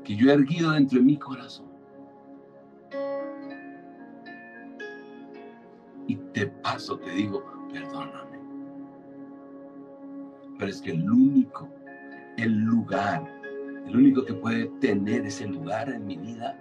que 0.06 0.16
yo 0.16 0.30
he 0.30 0.34
erguido 0.34 0.72
dentro 0.72 1.00
de 1.00 1.04
mi 1.04 1.18
corazón? 1.18 1.71
Te 6.42 6.48
paso, 6.48 6.98
te 6.98 7.12
digo, 7.12 7.46
perdóname. 7.72 8.40
Pero 10.58 10.72
es 10.72 10.82
que 10.82 10.90
el 10.90 11.08
único, 11.08 11.70
el 12.36 12.52
lugar, 12.62 13.24
el 13.86 13.96
único 13.96 14.26
que 14.26 14.34
puede 14.34 14.66
tener 14.80 15.24
ese 15.24 15.46
lugar 15.46 15.88
en 15.92 16.04
mi 16.08 16.18
vida 16.18 16.58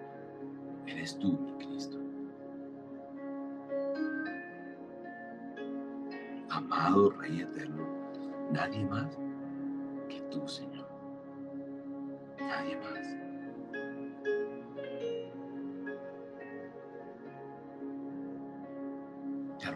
eres 0.87 1.18
tú, 1.18 1.33
mi 1.33 1.53
Cristo. 1.64 1.99
Amado 6.51 7.12
Rey 7.12 7.41
Eterno, 7.41 7.89
nadie 8.53 8.85
más 8.85 9.16
que 10.11 10.20
tú, 10.31 10.47
Señor. 10.47 10.87
Nadie 12.39 12.76
más. 12.76 13.20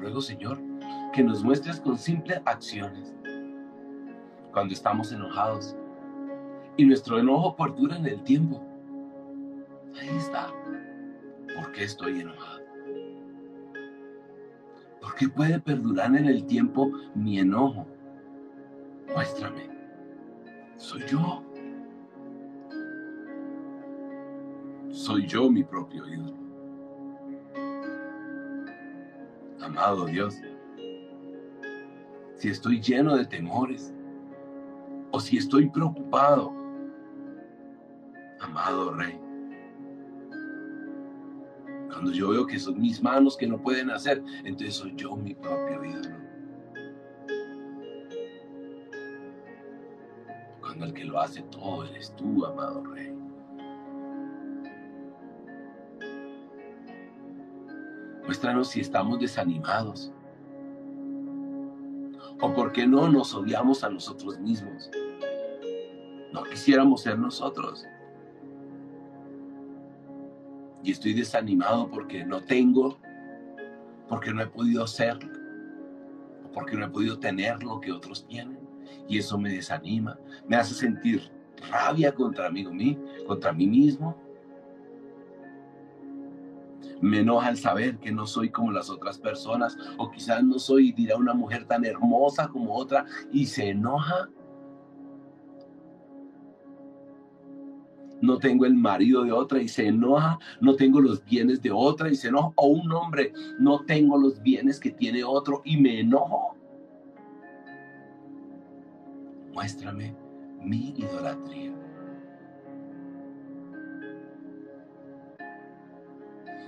Ruego, 0.04 0.20
Señor, 0.20 0.58
que 1.14 1.22
nos 1.22 1.42
muestres 1.42 1.80
con 1.80 1.96
simples 1.96 2.38
acciones 2.44 3.14
cuando 4.52 4.74
estamos 4.74 5.10
enojados 5.12 5.74
y 6.76 6.84
nuestro 6.84 7.18
enojo 7.18 7.56
perdura 7.56 7.96
en 7.96 8.06
el 8.06 8.22
tiempo. 8.22 8.62
Ahí 9.98 10.14
está. 10.14 10.52
¿Por 11.54 11.72
qué 11.72 11.84
estoy 11.84 12.20
enojado? 12.20 12.60
¿Por 15.00 15.14
qué 15.14 15.28
puede 15.28 15.58
perdurar 15.58 16.14
en 16.14 16.26
el 16.26 16.44
tiempo 16.44 16.90
mi 17.14 17.38
enojo? 17.38 17.86
Muéstrame. 19.14 19.70
Soy 20.76 21.02
yo. 21.06 21.42
Soy 24.90 25.26
yo 25.26 25.50
mi 25.50 25.64
propio 25.64 26.06
ídolo. 26.06 26.43
Amado 29.64 30.04
Dios, 30.04 30.42
si 32.36 32.48
estoy 32.50 32.82
lleno 32.82 33.16
de 33.16 33.24
temores 33.24 33.94
o 35.10 35.18
si 35.18 35.38
estoy 35.38 35.70
preocupado, 35.70 36.52
amado 38.40 38.92
Rey, 38.92 39.18
cuando 41.90 42.12
yo 42.12 42.28
veo 42.28 42.46
que 42.46 42.58
son 42.58 42.78
mis 42.78 43.02
manos 43.02 43.38
que 43.38 43.46
no 43.46 43.58
pueden 43.58 43.90
hacer, 43.90 44.22
entonces 44.44 44.74
soy 44.74 44.92
yo 44.96 45.16
mi 45.16 45.34
propio 45.34 45.82
ídolo. 45.82 46.16
Cuando 50.60 50.84
el 50.84 50.92
que 50.92 51.04
lo 51.04 51.18
hace 51.18 51.40
todo 51.44 51.84
eres 51.86 52.14
tú, 52.16 52.44
amado 52.44 52.84
Rey. 52.84 53.23
Muéstranos 58.24 58.68
si 58.68 58.80
estamos 58.80 59.18
desanimados. 59.18 60.12
O 62.40 62.52
por 62.52 62.72
qué 62.72 62.86
no 62.86 63.08
nos 63.08 63.34
odiamos 63.34 63.84
a 63.84 63.90
nosotros 63.90 64.38
mismos. 64.38 64.90
No 66.32 66.42
quisiéramos 66.42 67.02
ser 67.02 67.18
nosotros 67.18 67.86
y 70.84 70.90
estoy 70.90 71.14
desanimado 71.14 71.90
porque 71.90 72.24
no 72.26 72.42
tengo, 72.42 72.98
porque 74.06 74.34
no 74.34 74.42
he 74.42 74.46
podido 74.46 74.86
ser, 74.86 75.18
porque 76.52 76.76
no 76.76 76.84
he 76.84 76.90
podido 76.90 77.18
tener 77.18 77.62
lo 77.62 77.80
que 77.80 77.90
otros 77.90 78.26
tienen. 78.26 78.58
Y 79.08 79.18
eso 79.18 79.38
me 79.38 79.48
desanima, 79.48 80.18
me 80.46 80.56
hace 80.56 80.74
sentir 80.74 81.30
rabia 81.70 82.14
contra 82.14 82.50
mí, 82.50 82.98
contra 83.26 83.52
mí 83.52 83.66
mismo. 83.66 84.14
Me 87.04 87.20
enoja 87.20 87.50
el 87.50 87.58
saber 87.58 87.98
que 87.98 88.10
no 88.10 88.26
soy 88.26 88.48
como 88.48 88.72
las 88.72 88.88
otras 88.88 89.18
personas, 89.18 89.76
o 89.98 90.10
quizás 90.10 90.42
no 90.42 90.58
soy, 90.58 90.90
dirá, 90.92 91.18
una 91.18 91.34
mujer 91.34 91.66
tan 91.66 91.84
hermosa 91.84 92.48
como 92.48 92.74
otra, 92.74 93.04
y 93.30 93.44
se 93.44 93.68
enoja 93.68 94.30
no 98.22 98.38
tengo 98.38 98.64
el 98.64 98.74
marido 98.74 99.22
de 99.22 99.32
otra 99.32 99.60
y 99.60 99.68
se 99.68 99.86
enoja, 99.86 100.38
no 100.62 100.76
tengo 100.76 100.98
los 100.98 101.22
bienes 101.26 101.60
de 101.60 101.70
otra 101.70 102.10
y 102.10 102.16
se 102.16 102.28
enoja, 102.28 102.52
o 102.56 102.68
un 102.68 102.90
hombre, 102.90 103.34
no 103.58 103.80
tengo 103.80 104.16
los 104.16 104.42
bienes 104.42 104.80
que 104.80 104.90
tiene 104.90 105.22
otro 105.22 105.60
y 105.62 105.76
me 105.76 106.00
enojo. 106.00 106.56
Muéstrame 109.52 110.16
mi 110.62 110.94
idolatría. 110.96 111.83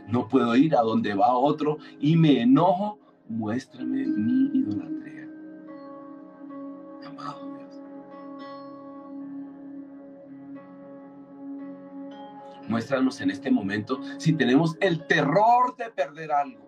No 0.09 0.29
puedo 0.29 0.55
ir 0.57 0.77
a 0.77 0.83
donde 0.83 1.15
va 1.15 1.33
otro 1.33 1.79
y 2.01 2.17
me 2.17 2.43
enojo. 2.43 2.99
Muéstrame 3.29 4.07
mi 4.07 4.59
idolatría. 4.59 5.29
Amado 7.07 7.47
Muéstranos 12.69 13.21
en 13.21 13.31
este 13.31 13.51
momento 13.51 14.01
si 14.19 14.33
tenemos 14.33 14.77
el 14.81 15.07
terror 15.07 15.77
de 15.77 15.91
perder 15.91 16.33
algo. 16.33 16.66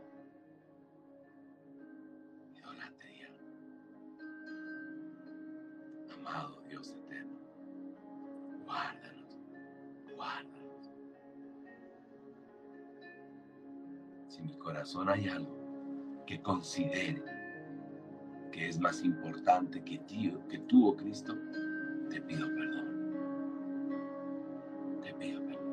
Corazón 14.89 15.09
hay 15.09 15.28
algo 15.28 16.24
que 16.26 16.41
considere 16.41 17.22
que 18.51 18.68
es 18.68 18.78
más 18.78 19.05
importante 19.05 19.82
que, 19.84 19.99
tío, 19.99 20.47
que 20.49 20.59
tú, 20.61 20.89
oh 20.89 20.97
Cristo, 20.97 21.34
te 22.11 22.20
pido 22.22 22.49
perdón. 22.55 22.89
Te 25.03 25.12
pido 25.14 25.41
perdón. 25.43 25.68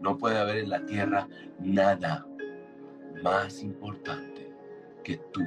No 0.00 0.16
puede 0.18 0.38
haber 0.38 0.58
en 0.58 0.70
la 0.70 0.84
tierra 0.86 1.28
nada 1.60 2.26
más 3.22 3.62
importante 3.62 4.52
que 5.04 5.18
tú, 5.32 5.42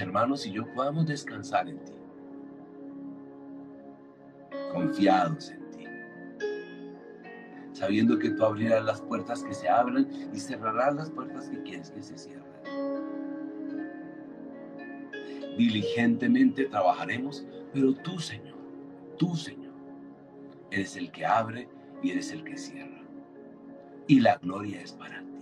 hermanos 0.00 0.46
y 0.46 0.52
yo 0.52 0.66
podamos 0.74 1.06
descansar 1.06 1.68
en 1.68 1.78
ti, 1.84 1.92
confiados 4.72 5.50
en 5.50 5.70
ti, 5.70 5.84
sabiendo 7.72 8.18
que 8.18 8.30
tú 8.30 8.44
abrirás 8.44 8.84
las 8.84 9.00
puertas 9.00 9.42
que 9.42 9.54
se 9.54 9.68
abran 9.68 10.08
y 10.32 10.38
cerrarás 10.38 10.94
las 10.94 11.10
puertas 11.10 11.48
que 11.48 11.62
quieres 11.62 11.90
que 11.90 12.02
se 12.02 12.18
cierren. 12.18 12.46
Diligentemente 15.56 16.66
trabajaremos, 16.66 17.46
pero 17.72 17.94
tú, 17.94 18.18
Señor, 18.18 18.58
tú, 19.16 19.34
Señor, 19.36 19.72
eres 20.70 20.96
el 20.96 21.10
que 21.10 21.24
abre 21.24 21.68
y 22.02 22.10
eres 22.10 22.30
el 22.32 22.44
que 22.44 22.58
cierra. 22.58 23.02
Y 24.06 24.20
la 24.20 24.36
gloria 24.36 24.82
es 24.82 24.92
para 24.92 25.20
ti. 25.20 25.35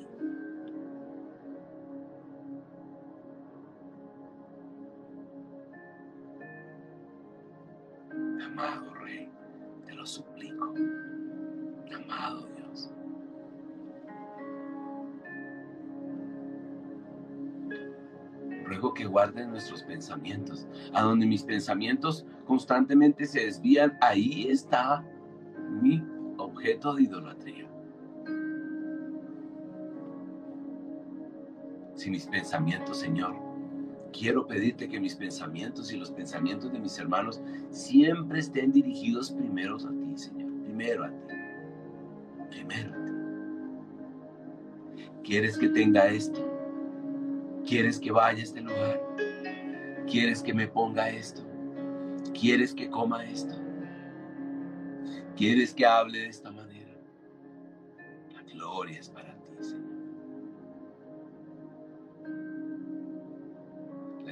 Guarden 19.14 19.50
nuestros 19.50 19.84
pensamientos. 19.84 20.66
A 20.92 21.02
donde 21.02 21.24
mis 21.24 21.44
pensamientos 21.44 22.26
constantemente 22.46 23.26
se 23.26 23.46
desvían, 23.46 23.96
ahí 24.00 24.48
está 24.48 25.04
mi 25.80 26.02
objeto 26.36 26.94
de 26.94 27.04
idolatría. 27.04 27.68
Si 31.94 32.10
mis 32.10 32.26
pensamientos, 32.26 32.98
Señor, 32.98 33.36
quiero 34.12 34.48
pedirte 34.48 34.88
que 34.88 34.98
mis 34.98 35.14
pensamientos 35.14 35.92
y 35.92 35.96
los 35.96 36.10
pensamientos 36.10 36.72
de 36.72 36.80
mis 36.80 36.98
hermanos 36.98 37.40
siempre 37.70 38.40
estén 38.40 38.72
dirigidos 38.72 39.30
primero 39.30 39.76
a 39.76 39.90
ti, 39.90 40.12
Señor. 40.16 40.50
Primero 40.64 41.04
a 41.04 41.08
ti. 41.10 41.34
Primero 42.50 42.92
a 42.92 43.04
ti. 43.04 43.12
¿Quieres 45.22 45.56
que 45.56 45.68
tenga 45.68 46.08
esto? 46.08 46.44
¿Quieres 47.64 48.00
que 48.00 48.10
vaya 48.10 48.40
a 48.40 48.42
este 48.42 48.60
lugar? 48.60 49.03
¿Quieres 50.10 50.42
que 50.42 50.54
me 50.54 50.68
ponga 50.68 51.08
esto? 51.10 51.42
¿Quieres 52.38 52.74
que 52.74 52.90
coma 52.90 53.24
esto? 53.24 53.54
¿Quieres 55.36 55.74
que 55.74 55.84
hable 55.84 56.20
de 56.20 56.28
esta 56.28 56.50
manera? 56.50 56.92
La 58.32 58.42
gloria 58.42 59.00
es 59.00 59.08
para 59.08 59.34
ti, 59.34 59.56
Señor. 59.60 59.94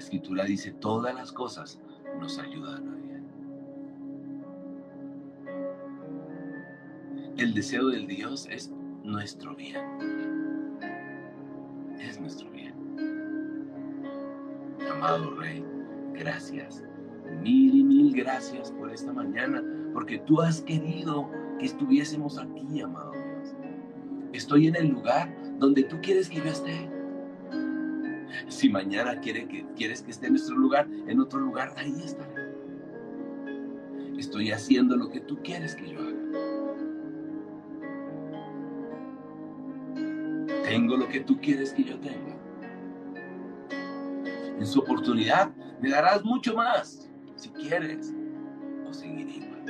escritura 0.03 0.45
dice, 0.45 0.73
todas 0.73 1.15
las 1.15 1.33
cosas 1.33 1.81
nos 2.19 2.39
ayudan 2.39 2.89
a 2.89 2.97
bien. 2.97 3.27
El 7.39 7.55
deseo 7.55 7.89
del 7.89 8.07
Dios 8.07 8.47
es 8.51 8.71
nuestro 9.05 9.55
bien. 9.55 10.22
Amado 15.03 15.35
Rey, 15.35 15.65
gracias. 16.13 16.85
Mil 17.41 17.75
y 17.75 17.83
mil 17.83 18.15
gracias 18.15 18.71
por 18.71 18.89
esta 18.93 19.13
mañana, 19.13 19.61
porque 19.93 20.21
tú 20.21 20.41
has 20.41 20.61
querido 20.61 21.29
que 21.59 21.67
estuviésemos 21.67 22.39
aquí, 22.39 22.81
amado 22.81 23.11
Dios. 23.11 23.57
Estoy 24.33 24.69
en 24.69 24.77
el 24.77 24.91
lugar 24.91 25.29
donde 25.59 25.83
tú 25.83 26.01
quieres 26.03 26.29
que 26.29 26.37
yo 26.37 26.45
esté. 26.45 26.89
Si 28.47 28.69
mañana 28.69 29.21
que, 29.21 29.67
quieres 29.75 30.03
que 30.03 30.13
esté 30.13 30.29
en 30.29 30.35
nuestro 30.35 30.57
lugar, 30.57 30.87
en 31.09 31.19
otro 31.19 31.41
lugar, 31.41 31.75
ahí 31.79 32.01
estaré. 32.05 32.53
Estoy 34.17 34.53
haciendo 34.53 34.97
lo 34.97 35.11
que 35.11 35.19
tú 35.19 35.37
quieres 35.43 35.75
que 35.75 35.91
yo 35.91 35.99
haga. 35.99 36.23
Tengo 40.63 40.97
lo 40.97 41.09
que 41.09 41.19
tú 41.19 41.41
quieres 41.41 41.73
que 41.73 41.83
yo 41.83 41.99
tenga. 41.99 42.32
En 44.63 44.69
su 44.69 44.79
oportunidad 44.79 45.51
me 45.81 45.91
darás 45.91 46.25
mucho 46.25 46.55
más, 46.55 47.11
si 47.35 47.49
quieres, 47.49 48.15
o 48.89 48.95
seguiré 48.95 49.33
igual. 49.33 49.65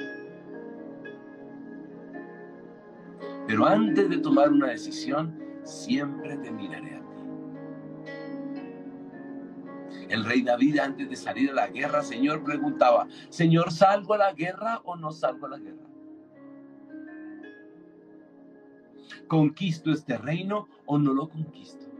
Pero 3.46 3.64
antes 3.64 4.10
de 4.10 4.18
tomar 4.18 4.52
una 4.52 4.66
decisión, 4.66 5.34
siempre 5.62 6.36
te 6.36 6.50
miraré 6.50 6.96
a 6.96 7.00
ti. 7.00 7.06
El 10.10 10.26
rey 10.26 10.42
David 10.42 10.78
antes 10.78 11.08
de 11.08 11.16
salir 11.16 11.52
a 11.52 11.54
la 11.54 11.68
guerra, 11.68 12.02
Señor 12.02 12.44
preguntaba, 12.44 13.08
Señor, 13.30 13.72
¿salgo 13.72 14.12
a 14.12 14.18
la 14.18 14.34
guerra 14.34 14.82
o 14.84 14.94
no 14.94 15.10
salgo 15.10 15.46
a 15.46 15.50
la 15.52 15.58
guerra? 15.58 15.88
¿Conquisto 19.26 19.90
este 19.90 20.18
reino 20.18 20.68
o 20.84 20.98
no 20.98 21.14
lo 21.14 21.30
conquisto? 21.30 21.91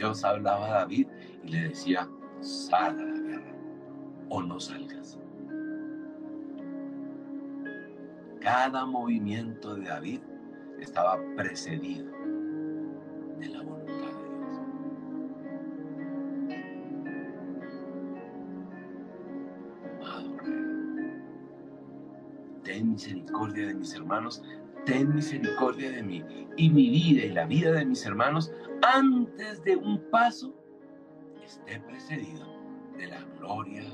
Dios 0.00 0.24
hablaba 0.24 0.66
a 0.66 0.70
David 0.80 1.08
y 1.44 1.48
le 1.48 1.68
decía, 1.68 2.08
sal 2.40 2.98
a 2.98 3.04
la 3.04 3.18
guerra 3.18 3.54
o 4.30 4.42
no 4.42 4.58
salgas. 4.58 5.18
Cada 8.40 8.86
movimiento 8.86 9.74
de 9.74 9.84
David 9.84 10.20
estaba 10.80 11.18
precedido 11.36 12.10
de 13.40 13.48
la 13.50 13.60
voluntad 13.60 13.92
de 13.92 14.24
Dios. 14.38 14.60
Amado 20.00 20.30
ten 22.62 22.92
misericordia 22.92 23.66
de 23.66 23.74
mis 23.74 23.94
hermanos, 23.94 24.42
ten 24.86 25.14
misericordia 25.14 25.90
de 25.90 26.02
mí 26.02 26.24
y 26.56 26.70
mi 26.70 26.88
vida 26.88 27.26
y 27.26 27.32
la 27.32 27.44
vida 27.44 27.72
de 27.72 27.84
mis 27.84 28.06
hermanos 28.06 28.50
antes 28.94 29.62
de 29.64 29.76
un 29.76 29.98
paso 30.10 30.54
esté 31.42 31.80
precedido 31.80 32.46
de 32.96 33.06
la 33.06 33.22
gloria 33.38 33.84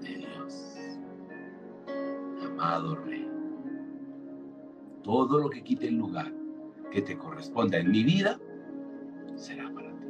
de 0.00 0.16
Dios. 0.16 0.98
Amado 2.42 2.96
Rey 2.96 3.36
todo 5.06 5.38
lo 5.38 5.48
que 5.48 5.62
quite 5.62 5.86
el 5.86 5.98
lugar 5.98 6.32
que 6.90 7.00
te 7.00 7.16
corresponda 7.16 7.78
en 7.78 7.92
mi 7.92 8.02
vida, 8.02 8.40
será 9.36 9.70
para 9.72 9.88
ti, 9.92 10.06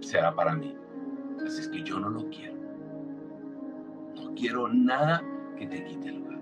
será 0.00 0.32
para 0.32 0.54
mí. 0.54 0.76
Así 1.44 1.62
es 1.62 1.68
que 1.68 1.82
yo 1.82 1.98
no 1.98 2.10
lo 2.10 2.30
quiero. 2.30 2.54
No 4.14 4.32
quiero 4.36 4.68
nada 4.68 5.24
que 5.56 5.66
te 5.66 5.84
quite 5.84 6.08
el 6.08 6.20
lugar. 6.20 6.40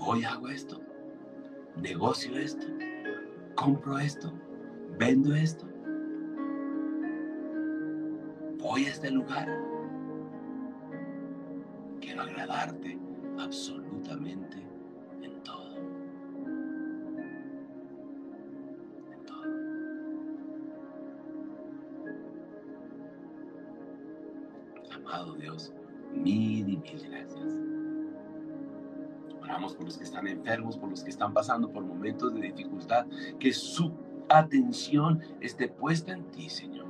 Voy, 0.00 0.24
hago 0.24 0.48
esto, 0.48 0.80
negocio 1.80 2.36
esto, 2.36 2.66
compro 3.54 3.98
esto, 3.98 4.32
vendo 4.98 5.34
esto. 5.34 5.66
Voy 8.58 8.84
a 8.84 8.90
este 8.90 9.10
lugar 9.10 9.48
agradarte 12.20 12.98
absolutamente. 13.38 14.56
En 15.22 15.42
todo. 15.42 15.76
Amado 24.94 25.34
Dios, 25.34 25.72
mil 26.12 26.68
y 26.68 26.76
mil 26.76 27.02
gracias. 27.08 27.57
Por 29.58 29.84
los 29.84 29.98
que 29.98 30.04
están 30.04 30.26
enfermos, 30.28 30.78
por 30.78 30.88
los 30.88 31.02
que 31.02 31.10
están 31.10 31.34
pasando 31.34 31.70
por 31.72 31.84
momentos 31.84 32.32
de 32.32 32.40
dificultad, 32.40 33.06
que 33.40 33.52
su 33.52 33.92
atención 34.28 35.20
esté 35.40 35.68
puesta 35.68 36.12
en 36.12 36.24
ti, 36.30 36.48
Señor. 36.48 36.86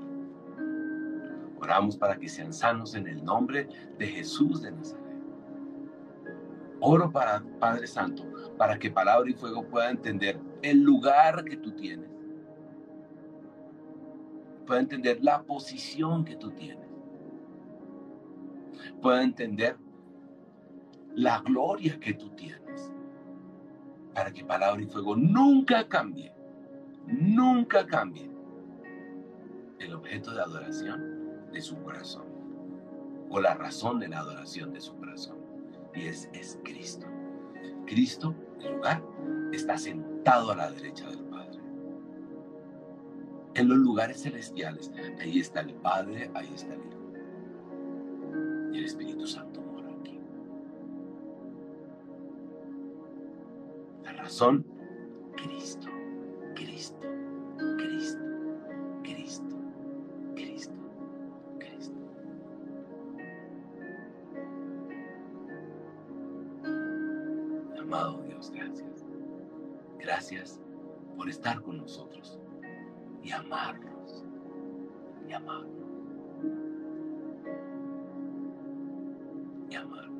Oramos 1.60 1.96
para 1.96 2.16
que 2.18 2.28
sean 2.28 2.52
sanos 2.52 2.94
en 2.94 3.08
el 3.08 3.24
nombre 3.24 3.68
de 3.98 4.06
Jesús 4.06 4.62
de 4.62 4.72
Nazaret. 4.72 5.04
Oro 6.80 7.10
para 7.10 7.42
Padre 7.58 7.86
Santo, 7.86 8.24
para 8.56 8.78
que 8.78 8.90
Palabra 8.90 9.28
y 9.28 9.34
Fuego 9.34 9.66
pueda 9.66 9.90
entender 9.90 10.38
el 10.62 10.82
lugar 10.82 11.44
que 11.44 11.56
tú 11.56 11.72
tienes. 11.72 12.10
Pueda 14.66 14.80
entender 14.80 15.18
la 15.22 15.42
posición 15.42 16.24
que 16.24 16.36
tú 16.36 16.50
tienes. 16.50 16.86
Pueda 19.00 19.22
entender 19.22 19.76
la 21.18 21.40
gloria 21.40 21.98
que 21.98 22.14
tú 22.14 22.30
tienes. 22.30 22.92
Para 24.14 24.32
que 24.32 24.44
Palabra 24.44 24.80
y 24.80 24.86
Fuego 24.86 25.16
nunca 25.16 25.88
cambie. 25.88 26.32
Nunca 27.06 27.86
cambie 27.86 28.30
el 29.80 29.94
objeto 29.94 30.32
de 30.32 30.42
adoración 30.42 31.50
de 31.52 31.60
su 31.60 31.76
corazón. 31.82 32.26
O 33.30 33.40
la 33.40 33.54
razón 33.54 33.98
de 33.98 34.08
la 34.08 34.20
adoración 34.20 34.72
de 34.72 34.80
su 34.80 34.96
corazón 34.96 35.38
y 35.94 36.06
es, 36.06 36.28
es 36.32 36.58
Cristo. 36.62 37.06
Cristo, 37.84 38.34
el 38.60 38.74
lugar, 38.74 39.02
está 39.52 39.76
sentado 39.76 40.52
a 40.52 40.56
la 40.56 40.70
derecha 40.70 41.08
del 41.08 41.24
Padre. 41.24 41.58
En 43.54 43.68
los 43.68 43.78
lugares 43.78 44.22
celestiales, 44.22 44.92
ahí 45.18 45.40
está 45.40 45.60
el 45.60 45.74
Padre, 45.74 46.30
ahí 46.34 46.52
está 46.54 46.74
el 46.74 46.80
Hijo. 46.80 46.98
Y 48.72 48.78
el 48.78 48.84
Espíritu 48.84 49.26
Santo 49.26 49.47
La 54.28 54.32
razón, 54.32 54.62
Cristo, 55.38 55.88
Cristo, 56.54 57.00
Cristo. 60.34 61.94
Amado 67.80 68.22
Dios, 68.24 68.50
gracias. 68.50 69.06
Gracias 69.98 70.60
por 71.16 71.30
estar 71.30 71.62
con 71.62 71.78
nosotros 71.78 72.38
y 73.22 73.30
amarnos. 73.30 74.26
Y 75.26 75.32
amarnos. 75.32 75.72
Y. 79.70 79.74
Amarnos. 79.74 80.17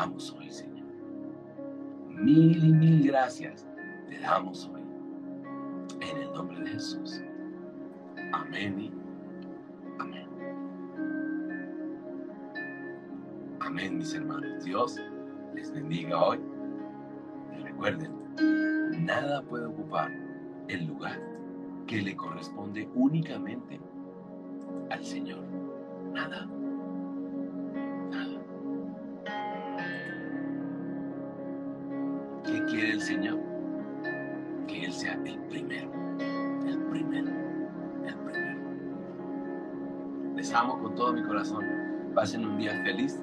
Damos 0.00 0.32
hoy, 0.32 0.50
Señor. 0.50 0.86
Mil 2.08 2.64
y 2.64 2.72
mil 2.72 3.06
gracias 3.06 3.66
te 4.08 4.18
damos 4.18 4.70
hoy. 4.72 4.80
En 6.00 6.16
el 6.16 6.32
nombre 6.32 6.58
de 6.60 6.70
Jesús. 6.70 7.20
Amén 8.32 8.80
y 8.80 8.92
amén. 9.98 10.26
Amén, 13.60 13.98
mis 13.98 14.14
hermanos. 14.14 14.64
Dios 14.64 14.98
les 15.54 15.70
bendiga 15.70 16.18
hoy. 16.18 16.40
Y 17.58 17.62
recuerden, 17.62 18.10
nada 19.04 19.42
puede 19.42 19.66
ocupar 19.66 20.10
el 20.68 20.86
lugar 20.86 21.20
que 21.86 22.00
le 22.00 22.16
corresponde 22.16 22.88
únicamente 22.94 23.78
al 24.88 25.04
Señor. 25.04 25.42
Nada. 26.14 26.49
Con 40.80 40.94
todo 40.94 41.12
mi 41.12 41.22
corazón. 41.22 41.64
Pasen 42.14 42.44
un 42.44 42.58
día 42.58 42.72
feliz 42.84 43.18